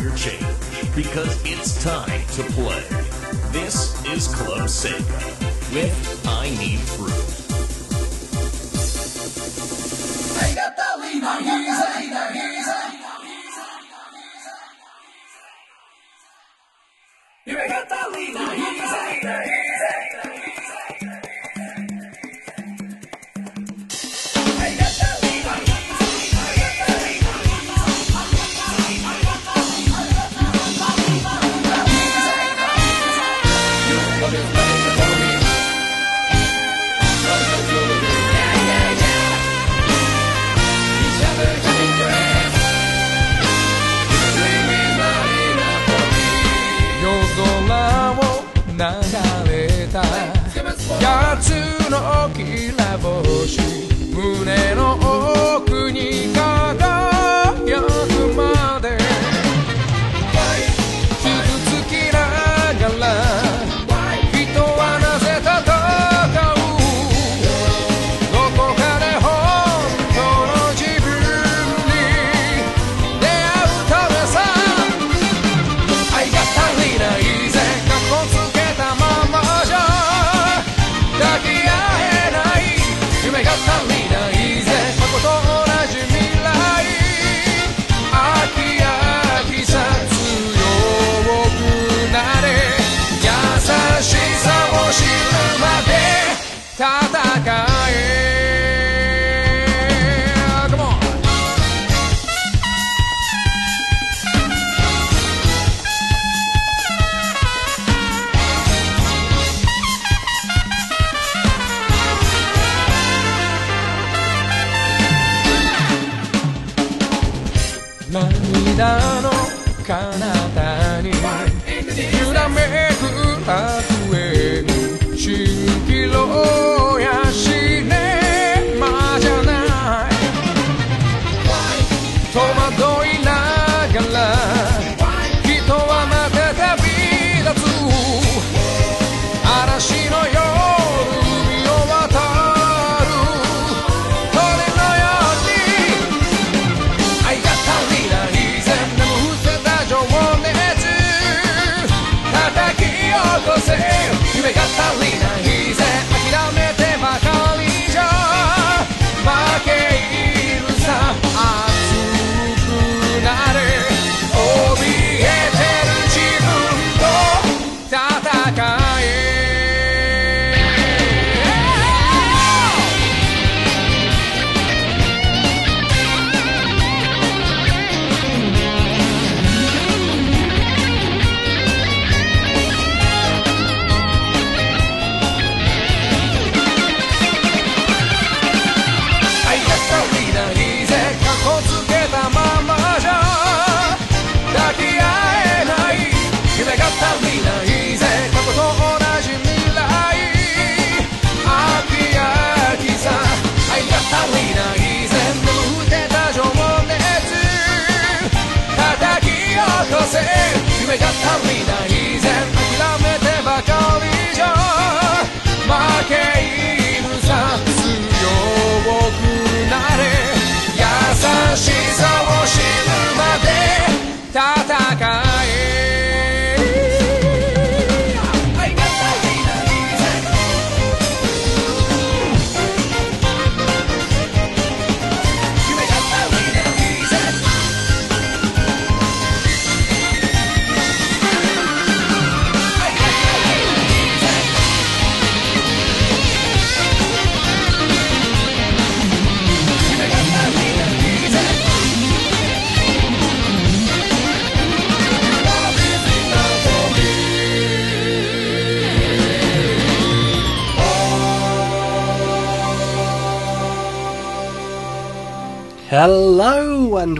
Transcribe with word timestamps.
Change 0.00 0.96
because 0.96 1.38
it's 1.44 1.84
time 1.84 2.22
to 2.32 2.42
play. 2.54 2.82
This 3.52 4.02
is 4.06 4.34
Club 4.34 4.60
Sega 4.60 5.74
with 5.74 6.26
I 6.26 6.48
Need 6.56 6.80
Proof. 6.96 7.49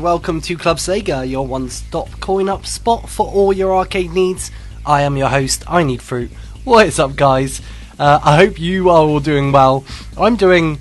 welcome 0.00 0.40
to 0.40 0.56
Club 0.56 0.78
Sega, 0.78 1.28
your 1.28 1.46
one 1.46 1.68
stop 1.68 2.08
coin 2.20 2.48
up 2.48 2.64
spot 2.64 3.08
for 3.08 3.26
all 3.26 3.52
your 3.52 3.76
arcade 3.76 4.12
needs. 4.12 4.50
I 4.86 5.02
am 5.02 5.18
your 5.18 5.28
host, 5.28 5.62
I 5.66 5.82
Need 5.82 6.00
Fruit. 6.00 6.30
What 6.64 6.86
is 6.86 6.98
up, 6.98 7.16
guys? 7.16 7.60
Uh, 7.98 8.18
I 8.24 8.36
hope 8.36 8.58
you 8.58 8.88
are 8.88 9.02
all 9.02 9.20
doing 9.20 9.52
well. 9.52 9.84
I'm 10.16 10.36
doing 10.36 10.78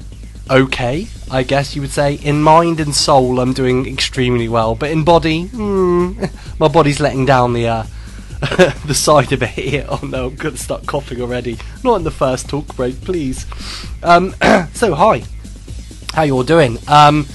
okay, 0.49 1.07
I 1.29 1.43
guess 1.43 1.75
you 1.75 1.81
would 1.81 1.91
say. 1.91 2.15
In 2.15 2.41
mind 2.41 2.79
and 2.79 2.95
soul, 2.95 3.41
I'm 3.41 3.51
doing 3.51 3.85
extremely 3.85 4.47
well, 4.47 4.73
but 4.73 4.89
in 4.89 5.03
body, 5.03 5.47
hmm, 5.47 6.23
my 6.59 6.69
body's 6.69 6.99
letting 6.99 7.25
down 7.25 7.53
the. 7.53 7.67
Uh, 7.67 7.85
the 8.85 8.93
side 8.93 9.33
of 9.33 9.43
it 9.43 9.49
here. 9.49 9.85
Oh 9.89 9.99
no, 10.01 10.27
I'm 10.27 10.35
gonna 10.35 10.55
start 10.55 10.85
coughing 10.85 11.21
already. 11.21 11.57
Not 11.83 11.97
in 11.97 12.03
the 12.03 12.11
first 12.11 12.47
talk 12.47 12.73
break, 12.73 13.01
please. 13.01 13.45
Um, 14.01 14.33
so 14.73 14.95
hi, 14.95 15.23
how 16.13 16.21
you 16.21 16.35
all 16.35 16.43
doing? 16.43 16.77
Um, 16.87 17.25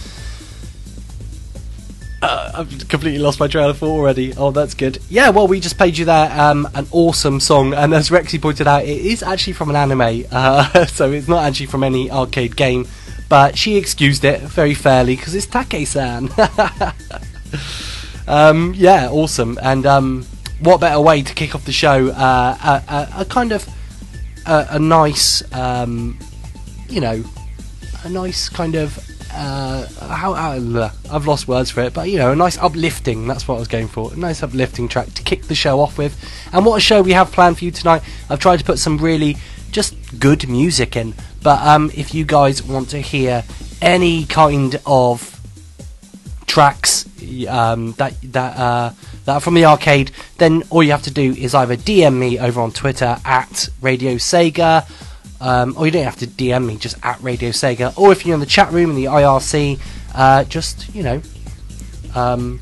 Completely 2.88 3.18
lost 3.18 3.40
my 3.40 3.48
trail 3.48 3.70
of 3.70 3.82
already. 3.82 4.34
Oh, 4.34 4.50
that's 4.50 4.74
good. 4.74 4.98
Yeah, 5.08 5.30
well, 5.30 5.46
we 5.46 5.60
just 5.60 5.76
played 5.76 5.96
you 5.96 6.04
there 6.04 6.30
um, 6.38 6.68
an 6.74 6.86
awesome 6.90 7.40
song, 7.40 7.74
and 7.74 7.94
as 7.94 8.10
Rexy 8.10 8.40
pointed 8.40 8.66
out, 8.66 8.84
it 8.84 9.04
is 9.04 9.22
actually 9.22 9.54
from 9.54 9.70
an 9.70 9.76
anime, 9.76 10.24
uh, 10.30 10.86
so 10.86 11.12
it's 11.12 11.28
not 11.28 11.44
actually 11.44 11.66
from 11.66 11.84
any 11.84 12.10
arcade 12.10 12.56
game. 12.56 12.86
But 13.28 13.56
she 13.56 13.76
excused 13.76 14.24
it 14.24 14.40
very 14.40 14.74
fairly 14.74 15.16
because 15.16 15.34
it's 15.34 15.46
Take-san. 15.46 16.28
um, 18.28 18.74
yeah, 18.76 19.08
awesome. 19.10 19.58
And 19.62 19.86
um, 19.86 20.26
what 20.60 20.80
better 20.80 21.00
way 21.00 21.22
to 21.22 21.34
kick 21.34 21.54
off 21.54 21.64
the 21.64 21.72
show? 21.72 22.08
Uh, 22.08 22.82
a, 22.88 22.92
a, 22.92 23.20
a 23.22 23.24
kind 23.24 23.52
of 23.52 23.66
a, 24.46 24.66
a 24.70 24.78
nice, 24.78 25.42
um, 25.54 26.18
you 26.88 27.00
know, 27.00 27.24
a 28.04 28.08
nice 28.08 28.48
kind 28.48 28.74
of 28.74 28.98
uh, 29.34 29.86
how, 30.00 30.32
I've 30.34 31.26
lost 31.26 31.48
words 31.48 31.70
for 31.70 31.82
it, 31.82 31.92
but 31.92 32.08
you 32.08 32.18
know, 32.18 32.32
a 32.32 32.36
nice 32.36 32.56
uplifting. 32.58 33.26
That's 33.26 33.46
what 33.48 33.56
I 33.56 33.58
was 33.58 33.68
going 33.68 33.88
for. 33.88 34.12
A 34.12 34.16
nice 34.16 34.42
uplifting 34.42 34.88
track 34.88 35.12
to 35.14 35.22
kick 35.22 35.44
the 35.44 35.54
show 35.54 35.80
off 35.80 35.98
with. 35.98 36.16
And 36.52 36.64
what 36.64 36.76
a 36.76 36.80
show 36.80 37.02
we 37.02 37.12
have 37.12 37.32
planned 37.32 37.58
for 37.58 37.64
you 37.64 37.70
tonight! 37.70 38.02
I've 38.30 38.38
tried 38.38 38.58
to 38.58 38.64
put 38.64 38.78
some 38.78 38.98
really 38.98 39.36
just 39.70 40.20
good 40.20 40.48
music 40.48 40.96
in. 40.96 41.14
But 41.42 41.60
um, 41.66 41.90
if 41.94 42.14
you 42.14 42.24
guys 42.24 42.62
want 42.62 42.90
to 42.90 43.00
hear 43.00 43.44
any 43.82 44.24
kind 44.24 44.80
of 44.86 45.30
tracks 46.46 47.04
um, 47.48 47.92
that 47.92 48.14
that 48.32 48.56
uh, 48.56 48.92
that 49.24 49.34
are 49.34 49.40
from 49.40 49.54
the 49.54 49.64
arcade, 49.64 50.12
then 50.38 50.62
all 50.70 50.82
you 50.82 50.92
have 50.92 51.02
to 51.02 51.10
do 51.10 51.32
is 51.32 51.54
either 51.54 51.76
DM 51.76 52.16
me 52.16 52.38
over 52.38 52.60
on 52.60 52.70
Twitter 52.70 53.18
at 53.24 53.68
Radio 53.80 54.14
Sega 54.14 54.88
um, 55.44 55.74
or 55.76 55.84
you 55.84 55.92
don't 55.92 56.04
have 56.04 56.16
to 56.16 56.26
DM 56.26 56.64
me, 56.66 56.76
just 56.78 56.96
at 57.04 57.20
Radio 57.22 57.50
Sega. 57.50 57.96
Or 57.98 58.10
if 58.12 58.24
you're 58.24 58.32
in 58.32 58.40
the 58.40 58.46
chat 58.46 58.72
room 58.72 58.88
in 58.88 58.96
the 58.96 59.04
IRC, 59.04 59.78
uh, 60.14 60.44
just, 60.44 60.94
you 60.94 61.02
know, 61.02 61.20
um, 62.14 62.60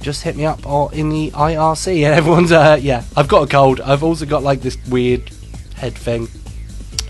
just 0.00 0.22
hit 0.22 0.36
me 0.36 0.44
up 0.44 0.64
or 0.64 0.94
in 0.94 1.08
the 1.08 1.32
IRC. 1.32 2.04
And 2.04 2.14
everyone's, 2.14 2.52
uh, 2.52 2.78
yeah, 2.80 3.02
I've 3.16 3.26
got 3.26 3.42
a 3.42 3.46
cold. 3.50 3.80
I've 3.80 4.04
also 4.04 4.26
got 4.26 4.44
like 4.44 4.60
this 4.60 4.78
weird 4.88 5.28
head 5.74 5.94
thing. 5.94 6.28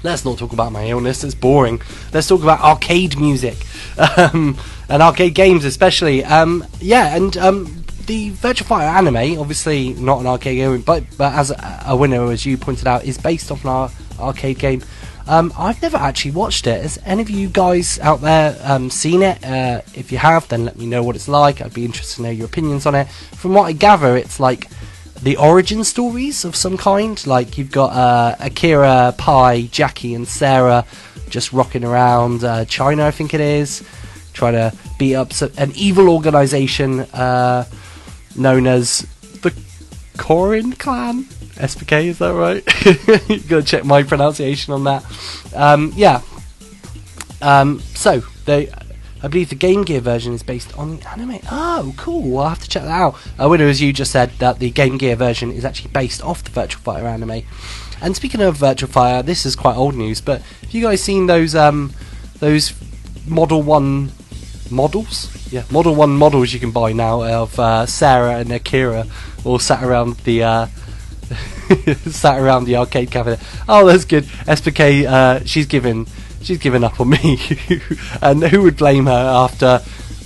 Let's 0.03 0.25
not 0.25 0.39
talk 0.39 0.55
about 0.55 0.73
my 0.73 0.87
illness, 0.87 1.23
it's 1.23 1.35
boring. 1.35 1.83
Let's 2.15 2.27
talk 2.27 2.43
about 2.43 2.61
arcade 2.61 3.19
music 3.19 3.59
um, 4.17 4.57
and 4.89 5.03
arcade 5.03 5.35
games, 5.35 5.67
especially. 5.67 6.25
Um, 6.25 6.67
yeah, 6.81 7.15
and 7.15 7.37
um, 7.37 7.85
the 8.07 8.31
Virtua 8.31 8.65
Fighter 8.65 8.89
anime, 8.89 9.39
obviously 9.39 9.93
not 9.95 10.21
an 10.21 10.27
arcade 10.27 10.57
game, 10.57 10.81
but, 10.81 11.05
but 11.19 11.35
as 11.35 11.50
a, 11.50 11.83
a 11.89 11.97
winner, 11.97 12.31
as 12.31 12.47
you 12.47 12.57
pointed 12.57 12.87
out, 12.87 13.05
is 13.05 13.19
based 13.19 13.50
off 13.50 13.65
an 13.65 13.71
arcade 14.19 14.58
game. 14.58 14.82
Um, 15.26 15.52
I've 15.56 15.81
never 15.81 15.96
actually 15.96 16.32
watched 16.32 16.66
it. 16.66 16.82
Has 16.82 16.99
any 17.05 17.22
of 17.22 17.31
you 17.31 17.49
guys 17.49 17.99
out 18.00 18.20
there 18.20 18.58
um, 18.62 18.90
seen 18.90 19.22
it? 19.22 19.43
Uh, 19.44 19.81
if 19.94 20.12
you 20.12 20.19
have, 20.19 20.46
then 20.49 20.64
let 20.64 20.76
me 20.76 20.87
know 20.87 21.02
what 21.02 21.16
it's 21.16 21.28
like. 21.28 21.62
I'd 21.62 21.72
be 21.72 21.84
interested 21.84 22.16
to 22.16 22.22
know 22.22 22.31
your 22.31 22.46
opinions 22.46 22.84
on 22.84 22.94
it. 22.94 23.08
From 23.08 23.55
what 23.55 23.64
I 23.64 23.72
gather, 23.72 24.16
it's 24.16 24.38
like 24.38 24.69
the 25.22 25.37
origin 25.38 25.82
stories 25.82 26.44
of 26.44 26.55
some 26.55 26.76
kind. 26.76 27.26
Like 27.26 27.56
you've 27.56 27.72
got 27.72 27.93
uh, 27.93 28.37
Akira, 28.38 29.14
Pai, 29.16 29.69
Jackie, 29.69 30.14
and 30.14 30.28
Sarah 30.28 30.84
just 31.31 31.52
rocking 31.52 31.84
around 31.84 32.44
uh, 32.44 32.64
China, 32.66 33.06
I 33.06 33.11
think 33.11 33.34
it 33.34 33.40
is, 33.40 33.82
trying 34.34 34.52
to 34.52 34.76
beat 34.99 35.14
up 35.14 35.32
an 35.56 35.72
evil 35.75 36.08
organization 36.08 37.00
uh, 37.00 37.64
known 38.37 38.66
as 38.66 39.00
the 39.43 39.50
Korin 40.16 40.78
Clan. 40.78 41.26
SPK, 41.55 42.06
is 42.06 42.19
that 42.19 42.33
right? 42.35 43.29
you 43.29 43.41
gotta 43.41 43.62
check 43.62 43.85
my 43.85 44.03
pronunciation 44.03 44.73
on 44.73 44.85
that. 44.85 45.05
Um, 45.55 45.93
yeah. 45.95 46.23
Um, 47.41 47.81
so 47.81 48.23
they, 48.45 48.71
I 49.23 49.29
believe 49.29 49.49
the 49.49 49.55
Game 49.55 49.85
Gear 49.85 50.01
version 50.01 50.33
is 50.33 50.43
based 50.43 50.77
on 50.77 50.99
the 50.99 51.09
anime. 51.11 51.39
Oh, 51.51 51.95
cool! 51.97 52.39
I'll 52.39 52.49
have 52.49 52.61
to 52.61 52.69
check 52.69 52.83
that 52.83 52.91
out. 52.91 53.17
I 53.39 53.47
wonder, 53.47 53.67
as 53.67 53.81
you 53.81 53.93
just 53.93 54.11
said, 54.11 54.31
that 54.39 54.59
the 54.59 54.71
Game 54.71 54.99
Gear 54.99 55.17
version 55.17 55.51
is 55.51 55.65
actually 55.65 55.93
based 55.93 56.23
off 56.23 56.43
the 56.43 56.51
Virtua 56.51 56.75
Fighter 56.75 57.06
anime. 57.06 57.43
And 58.03 58.17
speaking 58.17 58.41
of 58.43 58.59
Virtua 58.59 58.89
Fighter, 58.89 59.23
this 59.23 59.47
is 59.47 59.57
quite 59.57 59.77
old 59.77 59.95
news, 59.95 60.21
but 60.21 60.43
have 60.43 60.75
you 60.75 60.83
guys 60.83 61.03
seen 61.03 61.27
those 61.27 61.55
um, 61.55 61.93
those 62.41 62.75
Model 63.27 63.62
One 63.62 64.11
models? 64.71 65.31
Yeah, 65.53 65.65
Model 65.71 65.95
One 65.95 66.17
models 66.17 66.53
you 66.53 66.61
can 66.61 66.73
buy 66.73 66.93
now 66.93 67.23
of 67.23 67.59
uh, 67.59 67.87
Sarah 67.87 68.39
and 68.39 68.53
Akira 68.53 69.07
all 69.45 69.59
sat 69.59 69.83
around 69.85 70.17
the. 70.19 70.43
Uh, 70.43 70.67
sat 72.11 72.38
around 72.41 72.65
the 72.65 72.76
arcade 72.76 73.11
cabinet. 73.11 73.41
Oh, 73.69 73.87
that's 73.87 74.05
good. 74.05 74.25
SPK, 74.25 75.05
uh, 75.06 75.44
she's 75.44 75.67
given, 75.67 76.06
she's 76.43 76.59
given 76.59 76.85
up 76.85 77.00
on 77.00 77.11
me. 77.11 77.38
and 78.23 78.43
who 78.44 78.62
would 78.62 78.76
blame 78.76 79.06
her 79.06 79.12
after, 79.12 79.81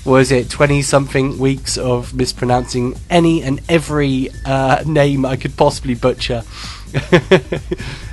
was 0.05 0.33
it 0.33 0.49
twenty 0.49 0.83
something 0.83 1.39
weeks 1.39 1.77
of 1.77 2.15
mispronouncing 2.15 2.95
any 3.11 3.43
and 3.43 3.61
every 3.69 4.31
uh, 4.45 4.83
name 4.87 5.25
I 5.27 5.37
could 5.37 5.57
possibly 5.57 5.95
butcher? 5.95 6.43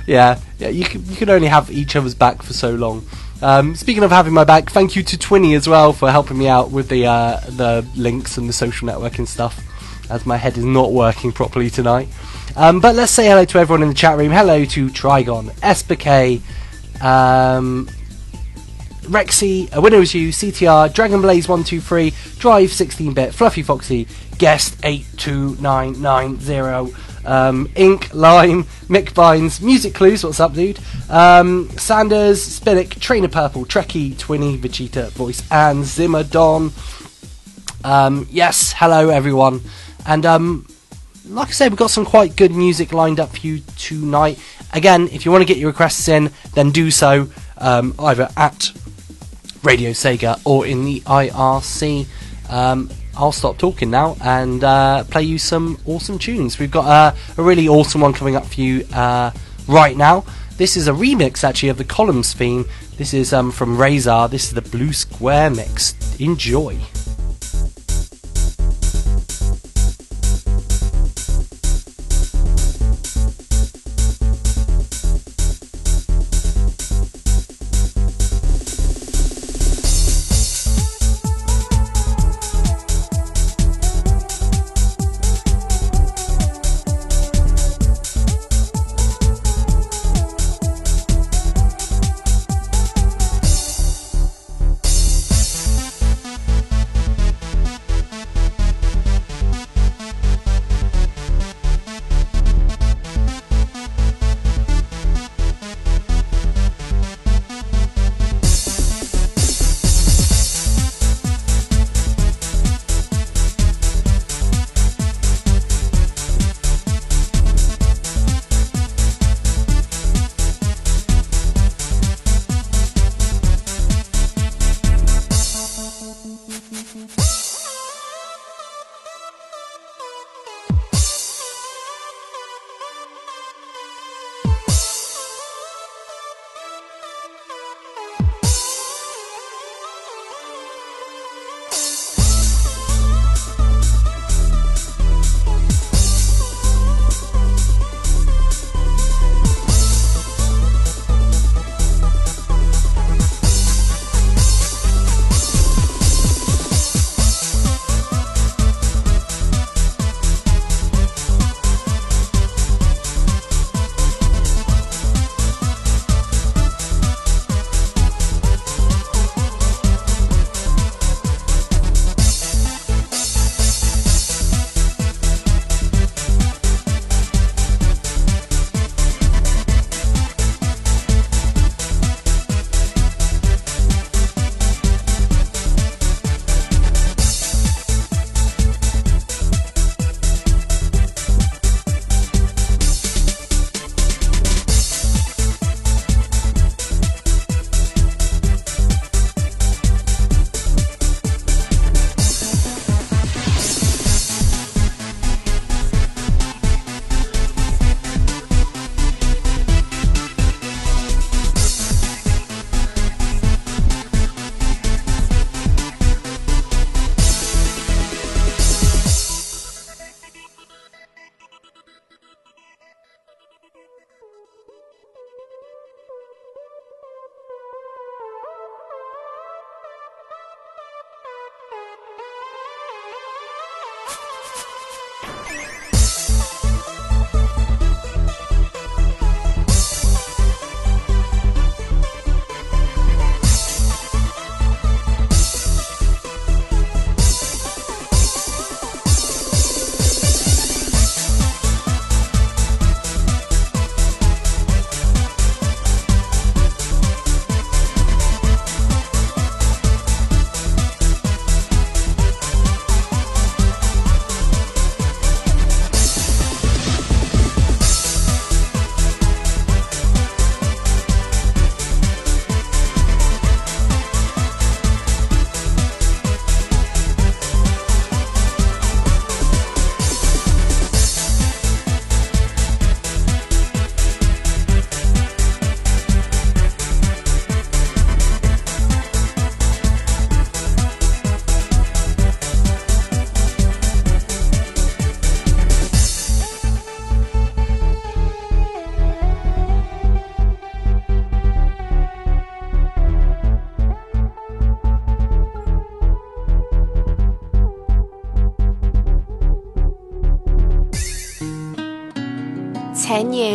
yeah, 0.06 0.38
yeah. 0.58 0.68
You 0.68 0.84
can 0.84 1.04
you 1.06 1.16
can 1.16 1.30
only 1.30 1.48
have 1.48 1.70
each 1.70 1.96
other's 1.96 2.14
back 2.14 2.42
for 2.42 2.52
so 2.52 2.74
long. 2.74 3.06
Um, 3.42 3.74
speaking 3.74 4.02
of 4.02 4.10
having 4.10 4.32
my 4.32 4.44
back, 4.44 4.70
thank 4.70 4.96
you 4.96 5.02
to 5.02 5.16
Twinny 5.16 5.56
as 5.56 5.68
well 5.68 5.92
for 5.92 6.10
helping 6.10 6.38
me 6.38 6.48
out 6.48 6.70
with 6.70 6.88
the 6.88 7.06
uh, 7.06 7.40
the 7.48 7.86
links 7.96 8.38
and 8.38 8.48
the 8.48 8.52
social 8.52 8.88
networking 8.88 9.26
stuff, 9.26 9.62
as 10.10 10.26
my 10.26 10.36
head 10.36 10.56
is 10.56 10.64
not 10.64 10.92
working 10.92 11.32
properly 11.32 11.70
tonight. 11.70 12.08
Um, 12.56 12.80
but 12.80 12.94
let's 12.94 13.12
say 13.12 13.26
hello 13.26 13.44
to 13.44 13.58
everyone 13.58 13.82
in 13.82 13.90
the 13.90 13.94
chat 13.94 14.16
room. 14.16 14.32
Hello 14.32 14.64
to 14.64 14.88
Trigon, 14.88 15.50
SPK, 15.60 16.40
um, 17.02 17.86
Rexy, 19.02 19.70
A 19.74 19.80
Winner 19.80 19.98
Was 19.98 20.14
You, 20.14 20.30
CTR, 20.30 20.90
Dragon 20.94 21.20
Blaze 21.20 21.48
123, 21.48 22.14
Drive 22.38 22.72
16 22.72 23.12
bit, 23.12 23.34
Fluffy 23.34 23.62
Foxy, 23.62 24.08
Guest 24.38 24.78
82990. 24.84 26.96
Um, 27.26 27.68
Ink, 27.76 28.14
Lime, 28.14 28.64
Mick 28.88 29.10
Vines, 29.10 29.60
Music 29.60 29.94
Clues, 29.94 30.24
what's 30.24 30.40
up, 30.40 30.54
dude? 30.54 30.78
Um, 31.10 31.68
Sanders, 31.76 32.42
Spinnick, 32.42 32.98
Trainer 33.00 33.28
Purple, 33.28 33.66
Trekkie, 33.66 34.14
Twinny, 34.14 34.56
Vegeta, 34.56 35.10
Voice, 35.10 35.42
and 35.50 35.84
Zimmerdon. 35.84 36.72
Um, 37.84 38.26
yes, 38.30 38.72
hello, 38.76 39.10
everyone. 39.10 39.60
And 40.06 40.24
um, 40.24 40.66
like 41.28 41.48
I 41.48 41.52
said, 41.52 41.72
we've 41.72 41.78
got 41.78 41.90
some 41.90 42.04
quite 42.04 42.36
good 42.36 42.52
music 42.52 42.92
lined 42.92 43.20
up 43.20 43.30
for 43.30 43.46
you 43.46 43.60
tonight. 43.76 44.38
Again, 44.72 45.08
if 45.08 45.24
you 45.24 45.32
want 45.32 45.42
to 45.42 45.46
get 45.46 45.56
your 45.56 45.70
requests 45.70 46.08
in, 46.08 46.30
then 46.54 46.70
do 46.70 46.90
so 46.90 47.28
um, 47.58 47.94
either 47.98 48.28
at 48.36 48.72
Radio 49.62 49.90
Sega 49.90 50.40
or 50.44 50.66
in 50.66 50.84
the 50.84 51.00
IRC. 51.00 52.06
Um, 52.48 52.90
I'll 53.16 53.32
stop 53.32 53.58
talking 53.58 53.90
now 53.90 54.16
and 54.20 54.62
uh, 54.62 55.04
play 55.04 55.22
you 55.22 55.38
some 55.38 55.78
awesome 55.86 56.18
tunes. 56.18 56.58
We've 56.58 56.70
got 56.70 56.86
uh, 56.86 57.16
a 57.36 57.42
really 57.42 57.66
awesome 57.66 58.00
one 58.00 58.12
coming 58.12 58.36
up 58.36 58.46
for 58.46 58.60
you 58.60 58.86
uh, 58.92 59.30
right 59.66 59.96
now. 59.96 60.24
This 60.56 60.76
is 60.76 60.88
a 60.88 60.92
remix 60.92 61.42
actually 61.42 61.70
of 61.70 61.78
the 61.78 61.84
Columns 61.84 62.34
theme. 62.34 62.66
This 62.96 63.12
is 63.12 63.32
um, 63.32 63.50
from 63.50 63.76
Razor. 63.76 64.28
This 64.28 64.44
is 64.48 64.54
the 64.54 64.62
Blue 64.62 64.92
Square 64.92 65.50
mix. 65.50 65.94
Enjoy. 66.18 66.78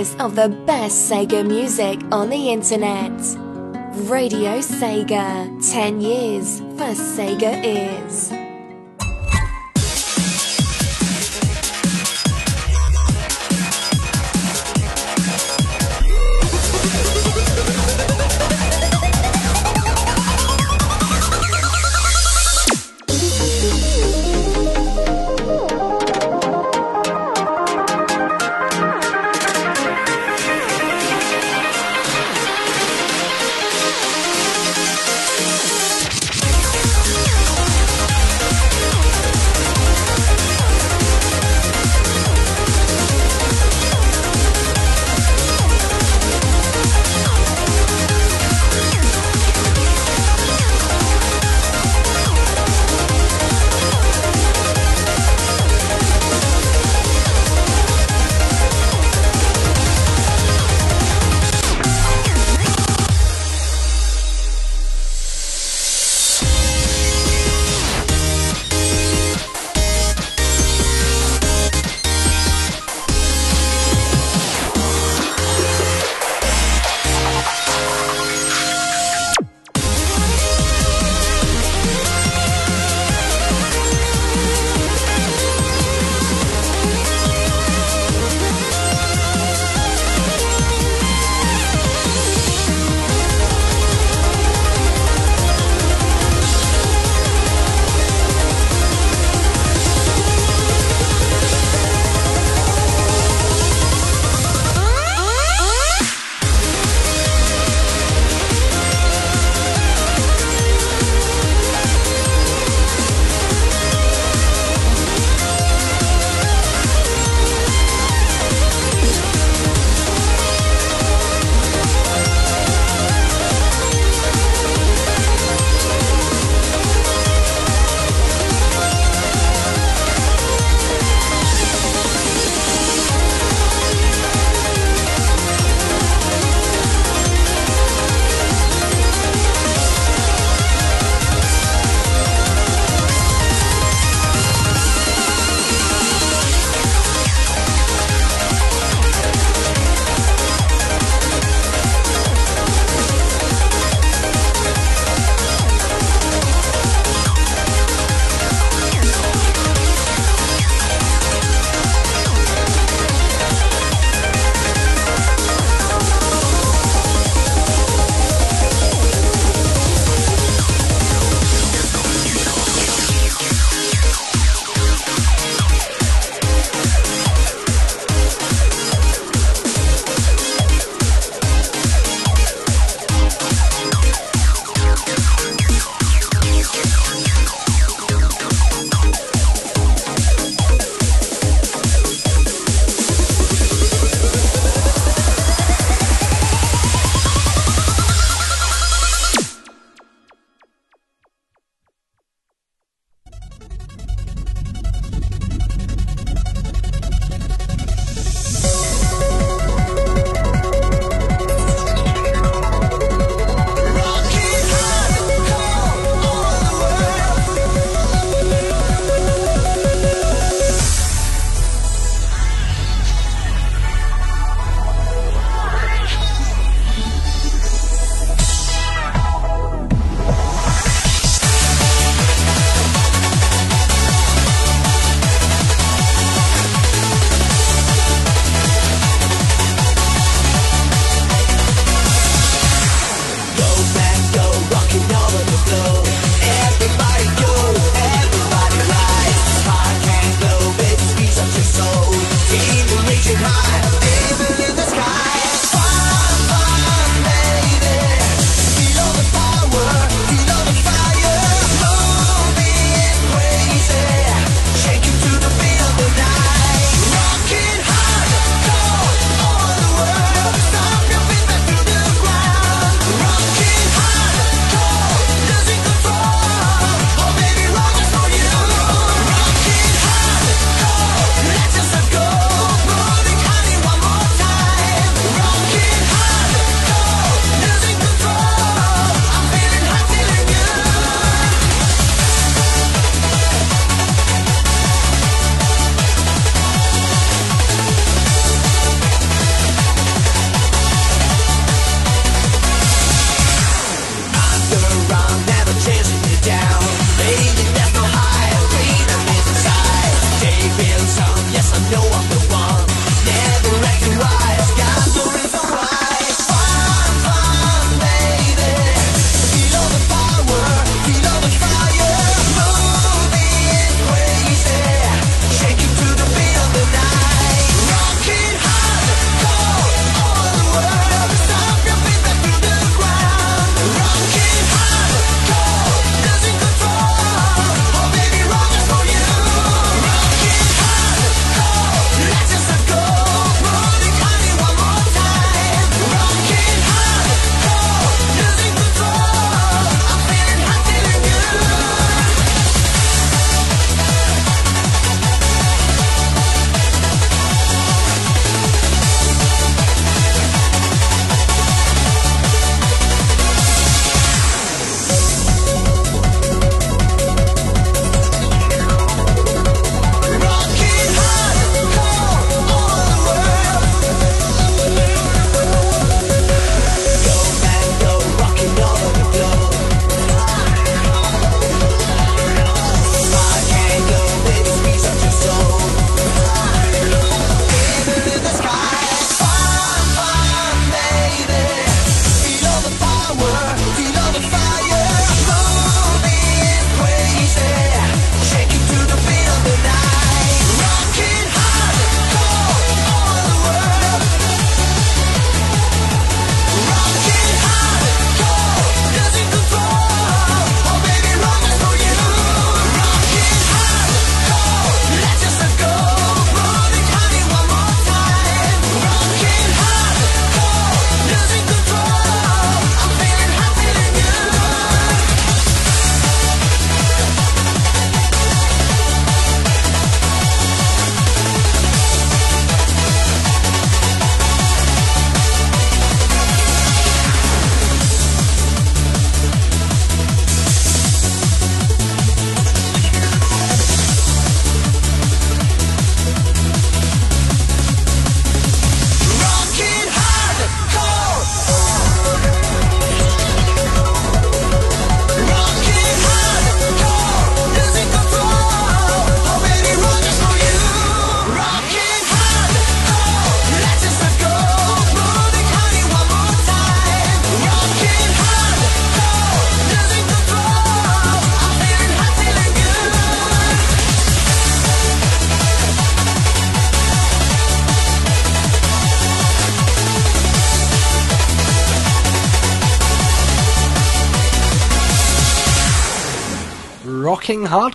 Years 0.02 0.16
of 0.20 0.36
the 0.36 0.50
best 0.66 1.12
Sega 1.12 1.46
music 1.46 2.00
on 2.12 2.30
the 2.30 2.50
internet. 2.50 3.12
Radio 4.10 4.60
Sega. 4.60 5.48
10 5.72 6.02
years 6.02 6.60
for 6.60 6.94
Sega 6.96 7.54
is. 7.64 8.41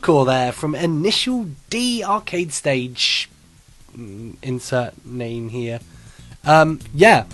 Hardcore 0.07 0.27
there 0.27 0.53
from 0.53 0.75
Initial 0.75 1.47
D 1.69 2.03
Arcade 2.05 2.53
Stage. 2.53 3.29
Mm, 3.97 4.37
Insert 4.42 5.05
name 5.05 5.49
here. 5.49 5.81
Um, 6.45 6.79
yeah, 6.95 7.25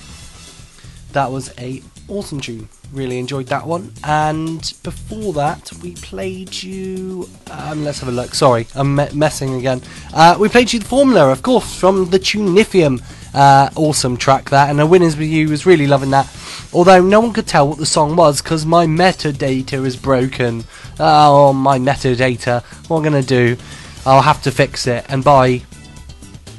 that 1.13 1.31
was 1.31 1.53
a 1.59 1.83
awesome 2.09 2.41
tune. 2.41 2.69
Really 2.93 3.19
enjoyed 3.19 3.47
that 3.47 3.67
one. 3.67 3.93
And 4.05 4.61
before 4.83 5.33
that, 5.35 5.71
we 5.83 5.95
played 5.97 6.63
you. 6.63 7.29
Um, 7.51 7.85
let's 7.85 8.01
have 8.01 8.09
a 8.09 8.13
look. 8.13 8.35
Sorry, 8.35 8.67
I'm 8.75 8.95
me- 8.97 9.13
messing 9.13 9.55
again. 9.55 9.83
Uh, 10.15 10.37
we 10.39 10.49
played 10.49 10.73
you 10.73 10.79
the 10.79 10.87
Formula, 10.87 11.31
of 11.31 11.43
course, 11.43 11.75
from 11.79 12.11
the 12.11 12.19
Tunifium. 12.19 13.03
Uh, 13.35 13.71
awesome 13.77 14.16
track 14.16 14.51
that, 14.51 14.68
and 14.68 14.79
a 14.81 14.87
winners 14.87 15.16
with 15.16 15.29
you 15.29 15.49
was 15.49 15.64
really 15.64 15.87
loving 15.87 16.11
that. 16.11 16.31
Although 16.73 17.03
no 17.03 17.21
one 17.21 17.33
could 17.33 17.47
tell 17.47 17.68
what 17.68 17.79
the 17.79 17.87
song 17.87 18.14
was 18.14 18.42
because 18.42 18.66
my 18.66 18.87
metadata 18.87 19.85
is 19.87 19.97
broken. 19.97 20.64
Oh, 21.01 21.53
my 21.53 21.79
metadata. 21.79 22.62
What 22.88 22.99
I'm 22.99 23.03
gonna 23.05 23.23
do? 23.23 23.57
I'll 24.05 24.23
have 24.23 24.42
to 24.42 24.51
fix 24.51 24.87
it, 24.87 25.07
and 25.09 25.25
by 25.25 25.62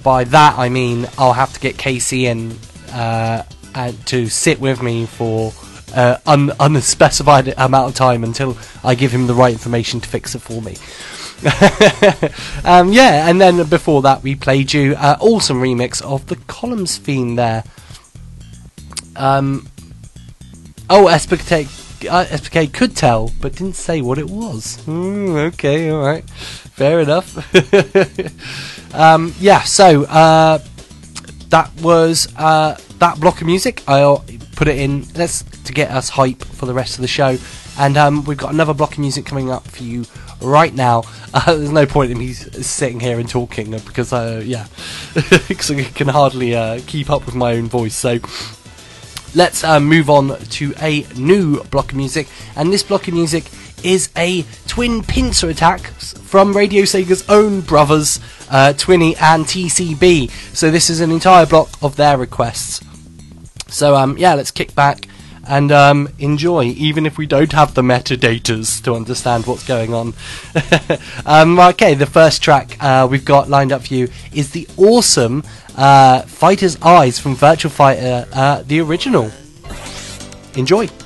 by 0.04 0.24
that 0.26 0.58
I 0.60 0.70
mean 0.70 1.08
I'll 1.18 1.34
have 1.34 1.54
to 1.54 1.60
get 1.60 1.78
Casey 1.78 2.26
in 2.26 2.58
uh, 2.92 3.44
and 3.76 4.06
to 4.08 4.28
sit 4.28 4.60
with 4.60 4.82
me 4.82 5.06
for 5.06 5.54
uh, 5.96 6.18
un- 6.26 6.52
unspecified 6.60 7.54
amount 7.58 7.90
of 7.90 7.96
time 7.96 8.24
until 8.24 8.58
I 8.84 8.96
give 8.96 9.12
him 9.12 9.28
the 9.28 9.34
right 9.34 9.54
information 9.54 10.02
to 10.02 10.10
fix 10.10 10.36
it 10.36 10.40
for 10.40 10.62
me. 10.62 10.76
um, 12.64 12.94
yeah, 12.94 13.28
and 13.30 13.40
then 13.40 13.68
before 13.68 14.02
that 14.04 14.24
we 14.24 14.36
played 14.36 14.74
you 14.74 14.96
uh, 14.96 15.18
awesome 15.20 15.62
remix 15.62 16.02
of 16.02 16.26
the 16.28 16.36
Columns 16.48 16.98
theme 16.98 17.36
there. 17.36 17.64
Um, 19.16 19.68
oh, 20.90 21.06
SPK, 21.06 21.68
uh, 22.10 22.68
could 22.72 22.96
tell, 22.96 23.32
but 23.42 23.54
didn't 23.54 23.76
say 23.76 24.02
what 24.02 24.18
it 24.18 24.30
was. 24.30 24.78
Mm, 24.86 25.54
okay, 25.54 25.90
all 25.90 26.02
right, 26.02 26.28
fair 26.30 27.02
enough. 27.02 27.36
um, 28.96 29.34
yeah, 29.40 29.64
so 29.64 30.04
uh, 30.04 30.60
that 31.50 31.72
was 31.82 32.34
uh, 32.38 32.78
that 33.00 33.20
block 33.20 33.42
of 33.42 33.48
music. 33.48 33.84
I'll 33.88 34.24
put 34.56 34.68
it 34.68 34.78
in. 34.78 35.06
Let's 35.16 35.44
to 35.44 35.74
get 35.74 35.92
us 35.92 36.10
hype 36.10 36.44
for 36.44 36.66
the 36.66 36.74
rest 36.74 36.96
of 36.96 37.02
the 37.02 37.08
show. 37.08 37.38
And 37.78 37.98
um, 37.98 38.24
we've 38.26 38.38
got 38.38 38.54
another 38.54 38.74
block 38.74 38.94
of 38.94 39.00
music 39.00 39.26
coming 39.26 39.52
up 39.52 39.68
for 39.68 39.84
you 39.84 40.06
right 40.44 40.74
now. 40.74 41.04
Uh, 41.36 41.56
there's 41.56 41.72
no 41.72 41.88
point 41.88 42.12
in 42.12 42.20
me 42.20 42.32
sitting 42.32 43.00
here 43.00 43.18
and 43.18 43.28
talking 43.28 43.72
because, 43.72 44.14
uh, 44.14 44.40
yeah, 44.46 44.68
because 45.48 45.72
I 45.72 45.82
can 45.86 46.08
hardly 46.08 46.56
uh, 46.56 46.80
keep 46.86 47.10
up 47.10 47.26
with 47.26 47.34
my 47.34 47.54
own 47.54 47.70
voice. 47.70 47.96
So 47.96 48.20
let's 49.34 49.64
uh, 49.64 49.80
move 49.80 50.12
on 50.12 50.38
to 50.38 50.76
a 50.80 51.08
new 51.16 51.64
block 51.64 51.90
of 51.92 51.98
music. 51.98 52.28
And 52.56 52.72
this 52.72 52.84
block 52.84 53.08
of 53.08 53.16
music 53.16 53.46
is 53.84 54.10
a 54.16 54.46
twin 54.68 55.02
pincer 55.02 55.50
attack 55.50 55.82
from 55.82 56.56
Radio 56.56 56.84
Sega's 56.84 57.28
own 57.30 57.62
brothers, 57.62 58.20
uh, 58.52 58.74
Twinny 58.76 59.20
and 59.20 59.46
TCB. 59.46 60.30
So 60.56 60.70
this 60.70 60.90
is 60.90 61.02
an 61.02 61.10
entire 61.10 61.48
block 61.48 61.70
of 61.82 61.96
their 61.96 62.18
requests. 62.18 62.80
So 63.70 63.96
um, 63.96 64.20
yeah, 64.20 64.36
let's 64.36 64.52
kick 64.52 64.76
back 64.76 65.08
and 65.48 65.72
um, 65.72 66.10
enjoy, 66.20 66.64
even 66.66 67.06
if 67.06 67.18
we 67.18 67.26
don't 67.26 67.52
have 67.52 67.74
the 67.74 67.82
metadatas 67.82 68.82
to 68.84 68.94
understand 68.94 69.46
what's 69.46 69.66
going 69.66 69.94
on. 69.94 70.14
um, 71.26 71.60
okay, 71.60 71.94
the 71.94 72.06
first 72.06 72.42
track 72.42 72.78
uh, 72.80 73.08
we've 73.10 73.26
got 73.26 73.50
lined 73.50 73.72
up 73.72 73.86
for 73.88 73.94
you 73.94 74.08
is 74.34 74.52
the 74.52 74.68
awesome 74.78 75.44
uh, 75.76 76.22
Fighter's 76.22 76.82
Eyes 76.82 77.20
from 77.20 77.36
Virtua 77.36 77.72
Fighter, 77.72 78.28
uh, 78.34 78.64
the 78.66 78.80
original. 78.80 79.32
Enjoy.「 80.56 81.03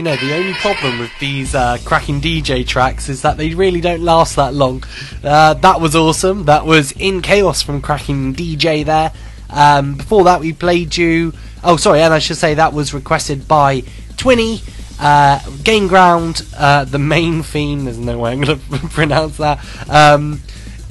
You 0.00 0.04
know, 0.04 0.16
the 0.16 0.34
only 0.34 0.54
problem 0.54 0.98
with 0.98 1.10
these 1.18 1.54
uh, 1.54 1.76
cracking 1.84 2.22
DJ 2.22 2.66
tracks 2.66 3.10
is 3.10 3.20
that 3.20 3.36
they 3.36 3.52
really 3.52 3.82
don't 3.82 4.00
last 4.00 4.36
that 4.36 4.54
long. 4.54 4.82
Uh, 5.22 5.52
that 5.52 5.78
was 5.78 5.94
awesome. 5.94 6.44
That 6.46 6.64
was 6.64 6.92
In 6.92 7.20
Chaos 7.20 7.60
from 7.60 7.82
Cracking 7.82 8.34
DJ 8.34 8.82
there. 8.82 9.12
Um, 9.50 9.96
before 9.98 10.24
that, 10.24 10.40
we 10.40 10.54
played 10.54 10.96
you. 10.96 11.34
Oh, 11.62 11.76
sorry, 11.76 12.00
and 12.00 12.14
I 12.14 12.18
should 12.18 12.38
say 12.38 12.54
that 12.54 12.72
was 12.72 12.94
requested 12.94 13.46
by 13.46 13.82
Twinny. 14.16 14.62
Uh, 14.98 15.38
Gain 15.64 15.86
Ground, 15.86 16.46
uh, 16.56 16.86
the 16.86 16.98
main 16.98 17.42
theme. 17.42 17.84
There's 17.84 17.98
no 17.98 18.16
way 18.20 18.32
I'm 18.32 18.40
going 18.40 18.58
to 18.70 18.78
pronounce 18.88 19.36
that. 19.36 19.62
Um, 19.90 20.40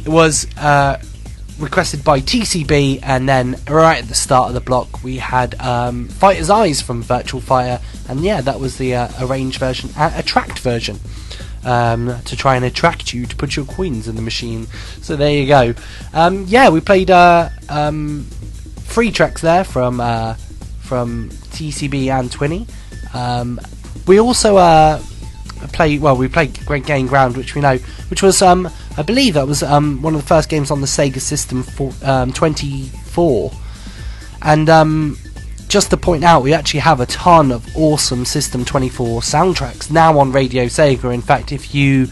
was 0.06 0.46
uh, 0.56 1.02
requested 1.60 2.04
by 2.04 2.22
TCB, 2.22 3.00
and 3.04 3.28
then 3.28 3.56
right 3.70 4.02
at 4.02 4.08
the 4.08 4.16
start 4.16 4.48
of 4.48 4.54
the 4.54 4.62
block 4.62 5.04
we 5.04 5.18
had 5.18 5.60
um, 5.62 6.08
Fighter's 6.08 6.50
Eyes 6.50 6.82
from 6.82 7.04
Virtua 7.04 7.42
Fighter, 7.42 7.84
and 8.08 8.22
yeah, 8.22 8.42
that 8.42 8.60
was 8.60 8.78
the 8.78 8.96
uh, 8.96 9.10
arranged 9.22 9.60
version, 9.60 9.90
uh, 9.98 10.12
attract 10.16 10.60
version, 10.60 11.00
um, 11.64 12.22
to 12.24 12.36
try 12.36 12.56
and 12.56 12.66
attract 12.66 13.14
you 13.14 13.26
to 13.26 13.36
put 13.36 13.56
your 13.56 13.66
coins 13.66 14.08
in 14.08 14.16
the 14.16 14.22
machine. 14.22 14.68
So 15.02 15.16
there 15.16 15.32
you 15.32 15.48
go. 15.48 15.74
Um, 16.14 16.46
yeah, 16.48 16.70
we 16.70 16.82
played 16.82 17.12
uh, 17.12 17.50
um, 17.68 18.26
three 18.30 19.12
tracks 19.12 19.42
there 19.42 19.64
from 19.64 20.00
uh, 20.00 20.36
from 20.82 21.30
TCB 21.30 22.08
and 22.08 22.30
Twinny. 22.30 22.68
Um, 23.14 23.60
we 24.08 24.20
also 24.20 24.58
uh, 24.58 25.02
play 25.74 26.00
well. 26.00 26.16
We 26.16 26.28
played 26.28 26.66
Great 26.66 26.86
Gain 26.86 27.08
Ground, 27.08 27.38
which 27.38 27.56
we 27.56 27.62
know, 27.62 27.78
which 28.10 28.24
was 28.24 28.42
um, 28.42 28.70
I 29.00 29.02
believe 29.02 29.36
that 29.36 29.48
was 29.48 29.64
um, 29.64 30.02
one 30.02 30.14
of 30.14 30.20
the 30.20 30.28
first 30.28 30.50
games 30.50 30.72
on 30.72 30.82
the 30.82 30.86
Sega 30.86 31.22
System 31.22 31.64
for 31.64 31.94
um, 32.04 32.34
24. 32.34 33.50
And 34.42 34.70
um, 34.70 35.18
just 35.70 35.90
to 35.92 35.98
point 35.98 36.26
out, 36.26 36.44
we 36.44 36.54
actually 36.54 36.82
have 36.82 37.00
a 37.00 37.06
ton 37.06 37.54
of 37.54 37.66
awesome 37.78 38.26
System 38.26 38.66
24 38.66 39.22
soundtracks 39.22 39.90
now 39.90 40.20
on 40.20 40.34
Radio 40.34 40.66
Sega. 40.66 41.14
In 41.14 41.22
fact, 41.22 41.54
if 41.54 41.74
you 41.74 42.10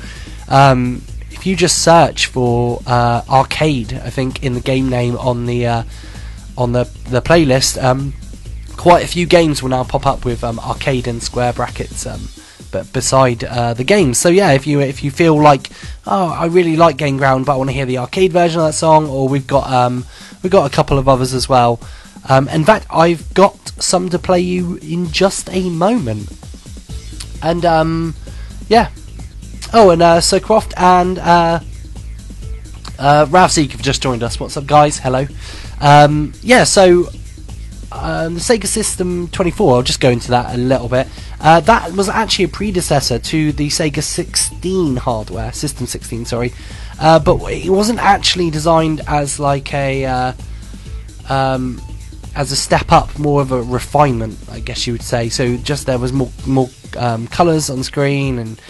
um, 0.48 1.02
if 1.30 1.46
you 1.46 1.58
just 1.58 1.84
search 1.84 2.28
for 2.28 2.82
uh, 2.88 3.22
arcade, 3.30 3.94
I 3.94 4.10
think 4.10 4.42
in 4.42 4.54
the 4.54 4.62
game 4.62 4.88
name 4.88 5.18
on 5.18 5.46
the 5.46 5.68
uh, 5.68 5.84
on 6.58 6.72
the 6.72 6.86
the 7.10 7.22
playlist, 7.22 7.84
um, 7.84 8.14
quite 8.78 9.04
a 9.04 9.08
few 9.08 9.26
games 9.26 9.62
will 9.62 9.72
now 9.72 9.84
pop 9.84 10.06
up 10.06 10.24
with 10.24 10.42
um, 10.42 10.58
arcade 10.60 11.06
in 11.06 11.20
square 11.20 11.52
brackets. 11.52 12.06
But 12.78 12.94
beside 12.94 13.44
uh, 13.44 13.74
the 13.74 13.84
games, 13.84 14.20
so 14.20 14.30
yeah, 14.30 14.52
if 14.52 14.68
you 14.68 14.82
if 14.82 15.04
you 15.04 15.10
feel 15.10 15.36
like 15.36 15.72
oh 16.06 16.30
I 16.30 16.46
really 16.46 16.78
like 16.78 16.96
Gain 16.96 17.18
Ground, 17.18 17.48
but 17.48 17.54
I 17.54 17.58
want 17.58 17.72
to 17.72 17.74
hear 17.74 17.88
the 17.88 17.98
arcade 17.98 18.32
version 18.32 18.60
of 18.60 18.68
that 18.68 18.74
song, 18.74 19.10
or 19.10 19.28
we've 19.28 19.48
got 19.48 19.68
um, 19.68 20.06
we've 20.44 20.52
got 20.52 20.72
a 20.72 20.76
couple 20.76 21.00
of 21.00 21.10
others 21.10 21.34
as 21.34 21.50
well. 21.50 21.80
Um, 22.30 22.48
in 22.50 22.64
fact, 22.64 22.86
I've 22.92 23.34
got 23.34 23.58
some 23.82 24.10
to 24.10 24.20
play 24.20 24.42
you 24.42 24.76
in 24.76 25.12
just 25.12 25.50
a 25.50 25.72
moment, 25.72 26.32
and 27.42 27.66
um, 27.66 28.14
yeah. 28.70 28.92
Oh, 29.74 29.90
and 29.90 30.04
uh, 30.04 30.22
Sir 30.22 30.40
Croft 30.40 30.76
and 30.78 31.18
uh, 31.18 31.60
uh, 33.00 33.26
Ralph 33.32 33.54
Zeke 33.54 33.72
have 33.72 33.82
just 33.82 34.04
joined 34.04 34.22
us. 34.22 34.40
What's 34.40 34.56
up, 34.56 34.68
guys? 34.68 35.00
Hello. 35.00 35.26
Um, 35.82 36.32
yeah, 36.44 36.64
so 36.64 37.10
um, 37.92 38.34
the 38.36 38.40
Sega 38.40 38.66
System 38.66 39.28
24, 39.30 39.76
I'll 39.76 39.82
just 39.82 40.00
go 40.00 40.10
into 40.10 40.32
that 40.32 40.54
a 40.54 40.58
little 40.58 40.90
bit. 40.90 41.08
Uh, 41.40 41.60
that 41.62 41.92
was 41.94 42.10
actually 42.10 42.46
a 42.46 42.50
predecessor 42.50 43.20
to 43.20 43.52
the 43.52 43.68
Sega 43.68 44.04
16 44.04 44.98
hardware, 44.98 45.52
System 45.54 45.86
16, 45.86 46.26
sorry. 46.26 46.54
Uh, 47.00 47.20
but 47.20 47.38
it 47.52 47.70
wasn't 47.70 48.00
actually 48.00 48.50
designed 48.50 49.02
as 49.08 49.40
like 49.40 49.74
a 49.74 50.06
uh, 50.06 50.34
um, 51.30 51.82
as 52.36 52.52
a 52.52 52.56
step 52.56 52.92
up, 52.92 53.18
more 53.18 53.42
of 53.42 53.52
a 53.52 53.62
refinement, 53.62 54.38
I 54.52 54.60
guess 54.60 54.86
you 54.86 54.94
would 54.94 55.02
say. 55.02 55.30
So 55.30 55.58
just 55.58 55.86
there 55.86 56.00
was 56.00 56.14
more 56.14 56.32
more 56.46 56.70
um, 56.98 57.28
colours 57.28 57.70
on 57.70 57.84
screen 57.84 58.40
and 58.40 58.62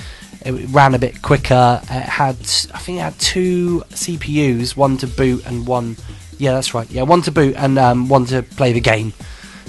it 0.45 0.69
ran 0.69 0.95
a 0.95 0.99
bit 0.99 1.21
quicker. 1.21 1.81
It 1.83 1.89
had, 1.89 2.35
I 2.73 2.79
think, 2.79 2.99
it 2.99 3.01
had 3.01 3.19
two 3.19 3.83
CPUs, 3.89 4.75
one 4.75 4.97
to 4.97 5.07
boot 5.07 5.45
and 5.45 5.67
one. 5.67 5.97
Yeah, 6.37 6.53
that's 6.53 6.73
right. 6.73 6.89
Yeah, 6.91 7.03
one 7.03 7.21
to 7.23 7.31
boot 7.31 7.55
and 7.57 7.77
um, 7.79 8.09
one 8.09 8.25
to 8.25 8.43
play 8.43 8.73
the 8.73 8.79
game 8.79 9.13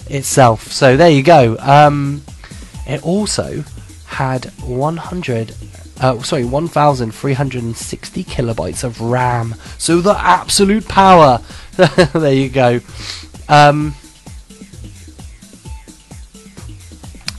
itself. 0.08 0.70
So 0.72 0.96
there 0.96 1.10
you 1.10 1.22
go. 1.22 1.56
Um, 1.58 2.22
it 2.86 3.02
also 3.02 3.64
had 4.06 4.46
100. 4.62 5.54
Uh, 6.00 6.22
sorry, 6.22 6.44
1,360 6.44 8.24
kilobytes 8.24 8.84
of 8.84 9.00
RAM. 9.00 9.54
So 9.78 10.00
the 10.00 10.16
absolute 10.16 10.86
power. 10.86 11.40
there 11.76 12.32
you 12.32 12.48
go. 12.48 12.80
Um, 13.48 13.94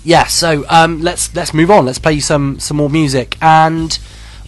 yeah, 0.04 0.26
so 0.26 0.66
um, 0.70 1.02
let's 1.02 1.34
let's 1.36 1.54
move 1.54 1.70
on. 1.70 1.86
Let's 1.86 2.00
play 2.00 2.20
some 2.20 2.60
some 2.60 2.78
more 2.78 2.90
music, 2.90 3.38
and 3.42 3.98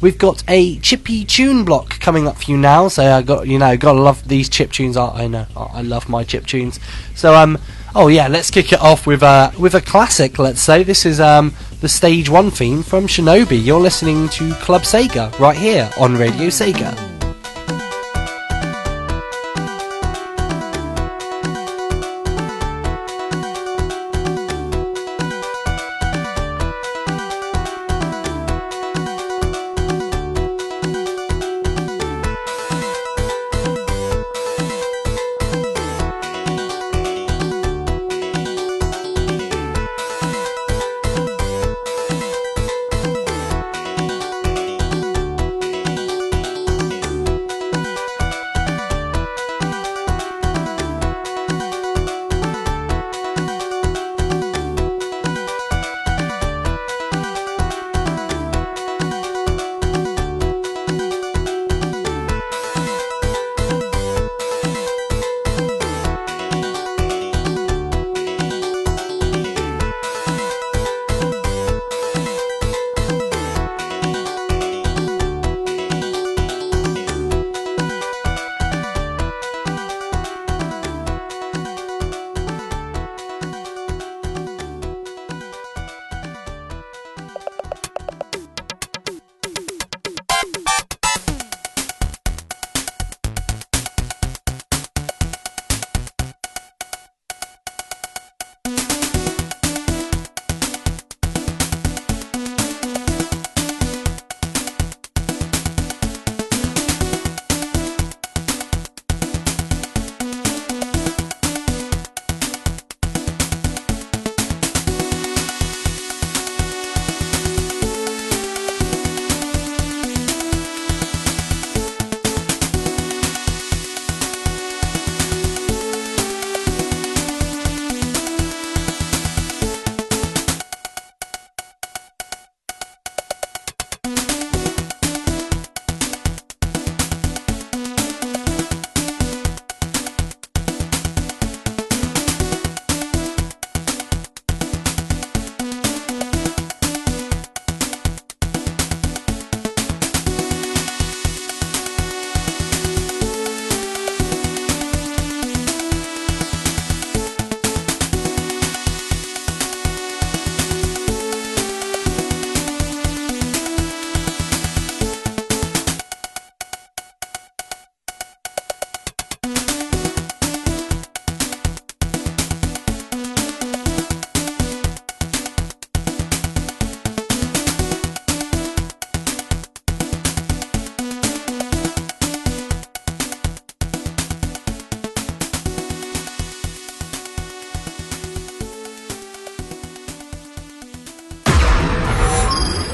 we've 0.01 0.17
got 0.17 0.43
a 0.47 0.77
chippy 0.79 1.23
tune 1.23 1.63
block 1.63 1.99
coming 1.99 2.27
up 2.27 2.37
for 2.37 2.51
you 2.51 2.57
now. 2.57 2.87
So 2.87 3.03
I 3.03 3.21
got 3.21 3.47
you 3.47 3.57
know 3.57 3.77
gotta 3.77 4.01
love 4.01 4.27
these 4.27 4.49
chip 4.49 4.71
tunes. 4.71 4.97
I, 4.97 5.23
I 5.23 5.27
know 5.27 5.45
I 5.55 5.81
love 5.81 6.09
my 6.09 6.23
chip 6.23 6.45
tunes. 6.45 6.79
So 7.15 7.35
um 7.35 7.57
oh 7.95 8.07
yeah, 8.07 8.27
let's 8.27 8.51
kick 8.51 8.73
it 8.73 8.81
off 8.81 9.07
with 9.07 9.23
a 9.23 9.53
with 9.57 9.75
a 9.75 9.81
classic. 9.81 10.39
Let's 10.39 10.61
say 10.61 10.83
this 10.83 11.05
is 11.05 11.19
um 11.19 11.53
the 11.79 11.89
stage 11.89 12.29
one 12.29 12.51
theme 12.51 12.83
from 12.83 13.07
Shinobi. 13.07 13.63
You're 13.63 13.79
listening 13.79 14.29
to 14.29 14.53
Club 14.55 14.81
Sega 14.81 15.37
right 15.39 15.57
here 15.57 15.89
on 15.97 16.17
Radio 16.17 16.47
Sega. 16.47 17.10